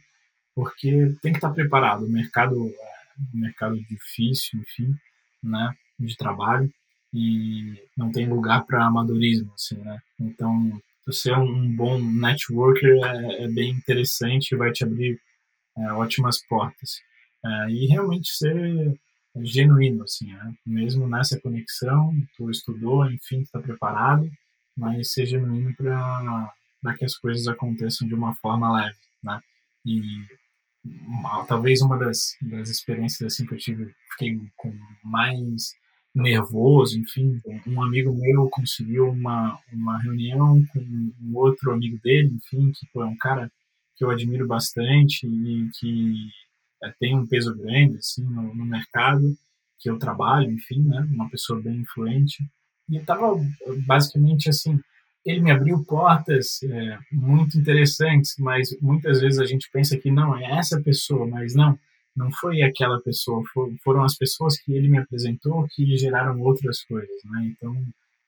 porque 0.55 1.15
tem 1.21 1.31
que 1.31 1.37
estar 1.37 1.51
preparado. 1.51 2.05
O 2.05 2.09
mercado 2.09 2.55
é 2.55 3.35
um 3.35 3.39
mercado 3.39 3.75
difícil, 3.89 4.59
enfim, 4.61 4.95
né? 5.43 5.73
de 5.99 6.15
trabalho 6.17 6.71
e 7.13 7.75
não 7.95 8.11
tem 8.11 8.27
lugar 8.27 8.65
para 8.65 8.85
amadorismo, 8.85 9.53
assim, 9.53 9.77
né? 9.77 9.99
Então, 10.19 10.81
ser 11.11 11.37
um 11.37 11.75
bom 11.75 11.99
networker 11.99 12.99
é, 13.03 13.43
é 13.43 13.47
bem 13.47 13.71
interessante 13.71 14.55
vai 14.55 14.71
te 14.71 14.83
abrir 14.83 15.19
é, 15.77 15.91
ótimas 15.93 16.41
portas. 16.47 17.01
É, 17.45 17.69
e 17.69 17.87
realmente 17.87 18.29
ser 18.31 18.99
genuíno, 19.41 20.03
assim, 20.03 20.27
né? 20.27 20.53
Mesmo 20.65 21.07
nessa 21.07 21.39
conexão, 21.39 22.13
tu 22.37 22.49
estudou, 22.49 23.09
enfim, 23.09 23.41
está 23.41 23.59
preparado, 23.59 24.29
mas 24.77 25.11
ser 25.11 25.25
genuíno 25.25 25.73
para 25.75 26.97
que 26.97 27.05
as 27.05 27.15
coisas 27.15 27.47
aconteçam 27.47 28.07
de 28.07 28.13
uma 28.13 28.33
forma 28.35 28.75
leve, 28.75 28.97
né? 29.23 29.39
E 29.85 30.01
uma, 30.85 31.45
talvez 31.45 31.81
uma 31.81 31.97
das, 31.97 32.35
das 32.41 32.69
experiências 32.69 33.33
assim 33.33 33.45
que 33.45 33.53
eu 33.53 33.57
tive, 33.57 33.95
fiquei 34.11 34.39
com 34.55 34.73
mais 35.03 35.73
nervoso, 36.13 36.99
enfim. 36.99 37.41
Um 37.65 37.81
amigo 37.81 38.13
meu 38.13 38.49
conseguiu 38.49 39.09
uma, 39.09 39.59
uma 39.71 39.97
reunião 40.01 40.63
com 40.71 40.79
um 40.79 41.35
outro 41.35 41.71
amigo 41.71 41.97
dele, 42.03 42.35
enfim, 42.35 42.71
que 42.71 42.87
é 42.99 43.05
um 43.05 43.17
cara 43.17 43.51
que 43.95 44.03
eu 44.03 44.09
admiro 44.11 44.47
bastante 44.47 45.25
e 45.25 45.69
que 45.79 46.29
é, 46.83 46.93
tem 46.99 47.15
um 47.17 47.25
peso 47.25 47.55
grande, 47.55 47.97
assim, 47.97 48.23
no, 48.23 48.53
no, 48.53 48.65
mercado 48.65 49.35
que 49.79 49.89
eu 49.89 49.97
trabalho, 49.97 50.51
enfim, 50.51 50.81
né, 50.81 51.07
uma 51.11 51.29
pessoa 51.29 51.61
bem 51.61 51.77
influente. 51.77 52.45
E 52.89 52.97
estava 52.97 53.33
basicamente 53.85 54.49
assim, 54.49 54.79
ele 55.25 55.41
me 55.41 55.51
abriu 55.51 55.83
portas 55.85 56.61
é, 56.63 56.97
muito 57.11 57.57
interessantes, 57.57 58.35
mas 58.37 58.75
muitas 58.81 59.21
vezes 59.21 59.39
a 59.39 59.45
gente 59.45 59.69
pensa 59.71 59.97
que 59.97 60.11
não, 60.11 60.37
é 60.37 60.57
essa 60.57 60.81
pessoa, 60.81 61.25
mas 61.25 61.55
não, 61.55 61.77
não 62.15 62.31
foi 62.31 62.61
aquela 62.61 62.99
pessoa, 63.01 63.41
foram 63.83 64.03
as 64.03 64.15
pessoas 64.15 64.59
que 64.59 64.73
ele 64.73 64.89
me 64.89 64.97
apresentou 64.97 65.67
que 65.69 65.97
geraram 65.97 66.39
outras 66.41 66.83
coisas, 66.83 67.23
né? 67.25 67.45
Então 67.45 67.73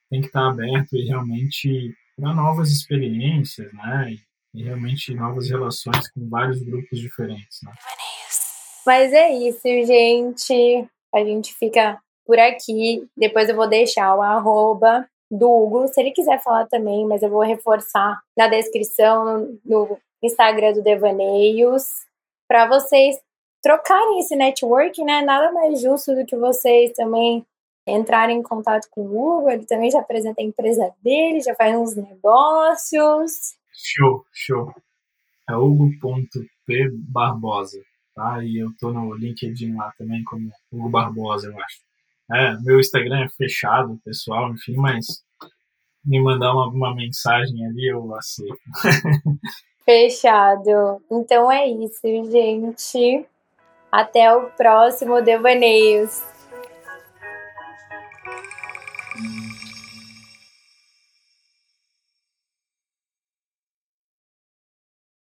tem 0.09 0.21
que 0.21 0.27
estar 0.27 0.47
aberto 0.47 0.95
e 0.95 1.05
realmente 1.05 1.93
para 2.15 2.33
novas 2.33 2.71
experiências, 2.71 3.71
né? 3.73 4.15
E 4.53 4.63
realmente 4.63 5.13
novas 5.13 5.49
relações 5.49 6.09
com 6.11 6.29
vários 6.29 6.61
grupos 6.61 6.97
diferentes, 6.97 7.59
né? 7.61 7.73
Mas 8.85 9.11
é 9.13 9.31
isso, 9.33 9.61
gente. 9.63 10.87
A 11.13 11.23
gente 11.23 11.53
fica 11.53 11.99
por 12.25 12.39
aqui. 12.39 13.07
Depois 13.15 13.49
eu 13.49 13.55
vou 13.55 13.67
deixar 13.67 14.15
o 14.15 14.21
arroba 14.21 15.07
do 15.29 15.49
Hugo, 15.49 15.87
se 15.87 15.99
ele 15.99 16.11
quiser 16.11 16.41
falar 16.41 16.67
também, 16.67 17.05
mas 17.05 17.23
eu 17.23 17.29
vou 17.29 17.41
reforçar 17.41 18.21
na 18.37 18.47
descrição 18.47 19.57
no 19.65 19.97
Instagram 20.23 20.73
do 20.73 20.83
Devaneios 20.83 21.83
para 22.47 22.67
vocês 22.67 23.17
trocarem 23.61 24.19
esse 24.19 24.35
network, 24.35 25.03
né? 25.03 25.21
Nada 25.21 25.51
mais 25.51 25.81
justo 25.81 26.13
do 26.13 26.25
que 26.25 26.35
vocês 26.35 26.91
também 26.93 27.45
entrarem 27.87 28.37
em 28.37 28.43
contato 28.43 28.87
com 28.91 29.01
o 29.01 29.39
Hugo. 29.39 29.49
Ele 29.49 29.65
também 29.65 29.89
já 29.89 29.99
apresenta 29.99 30.41
a 30.41 30.45
empresa 30.45 30.93
dele, 31.01 31.41
já 31.41 31.55
faz 31.55 31.75
uns 31.75 31.95
negócios. 31.95 33.55
Show, 33.73 34.23
show. 34.31 34.71
É 35.49 35.55
hugo.p 35.55 36.89
Barbosa, 36.93 37.79
tá? 38.15 38.43
E 38.43 38.57
eu 38.57 38.71
tô 38.79 38.91
no 38.91 39.13
LinkedIn 39.13 39.75
lá 39.75 39.93
também 39.97 40.23
como 40.23 40.49
Hugo 40.71 40.89
Barbosa, 40.89 41.47
eu 41.47 41.59
acho. 41.59 41.79
É, 42.31 42.57
meu 42.61 42.79
Instagram 42.79 43.25
é 43.25 43.29
fechado, 43.29 43.99
pessoal, 44.03 44.51
enfim, 44.51 44.75
mas 44.75 45.23
me 46.03 46.19
mandar 46.21 46.53
uma, 46.53 46.67
uma 46.67 46.95
mensagem 46.95 47.65
ali, 47.65 47.87
eu 47.87 48.15
aceito. 48.15 48.57
Fechado. 49.85 51.01
Então 51.11 51.51
é 51.51 51.67
isso, 51.67 52.01
gente. 52.31 53.25
Até 53.91 54.33
o 54.35 54.49
próximo 54.51 55.21
Devaneios. 55.21 56.23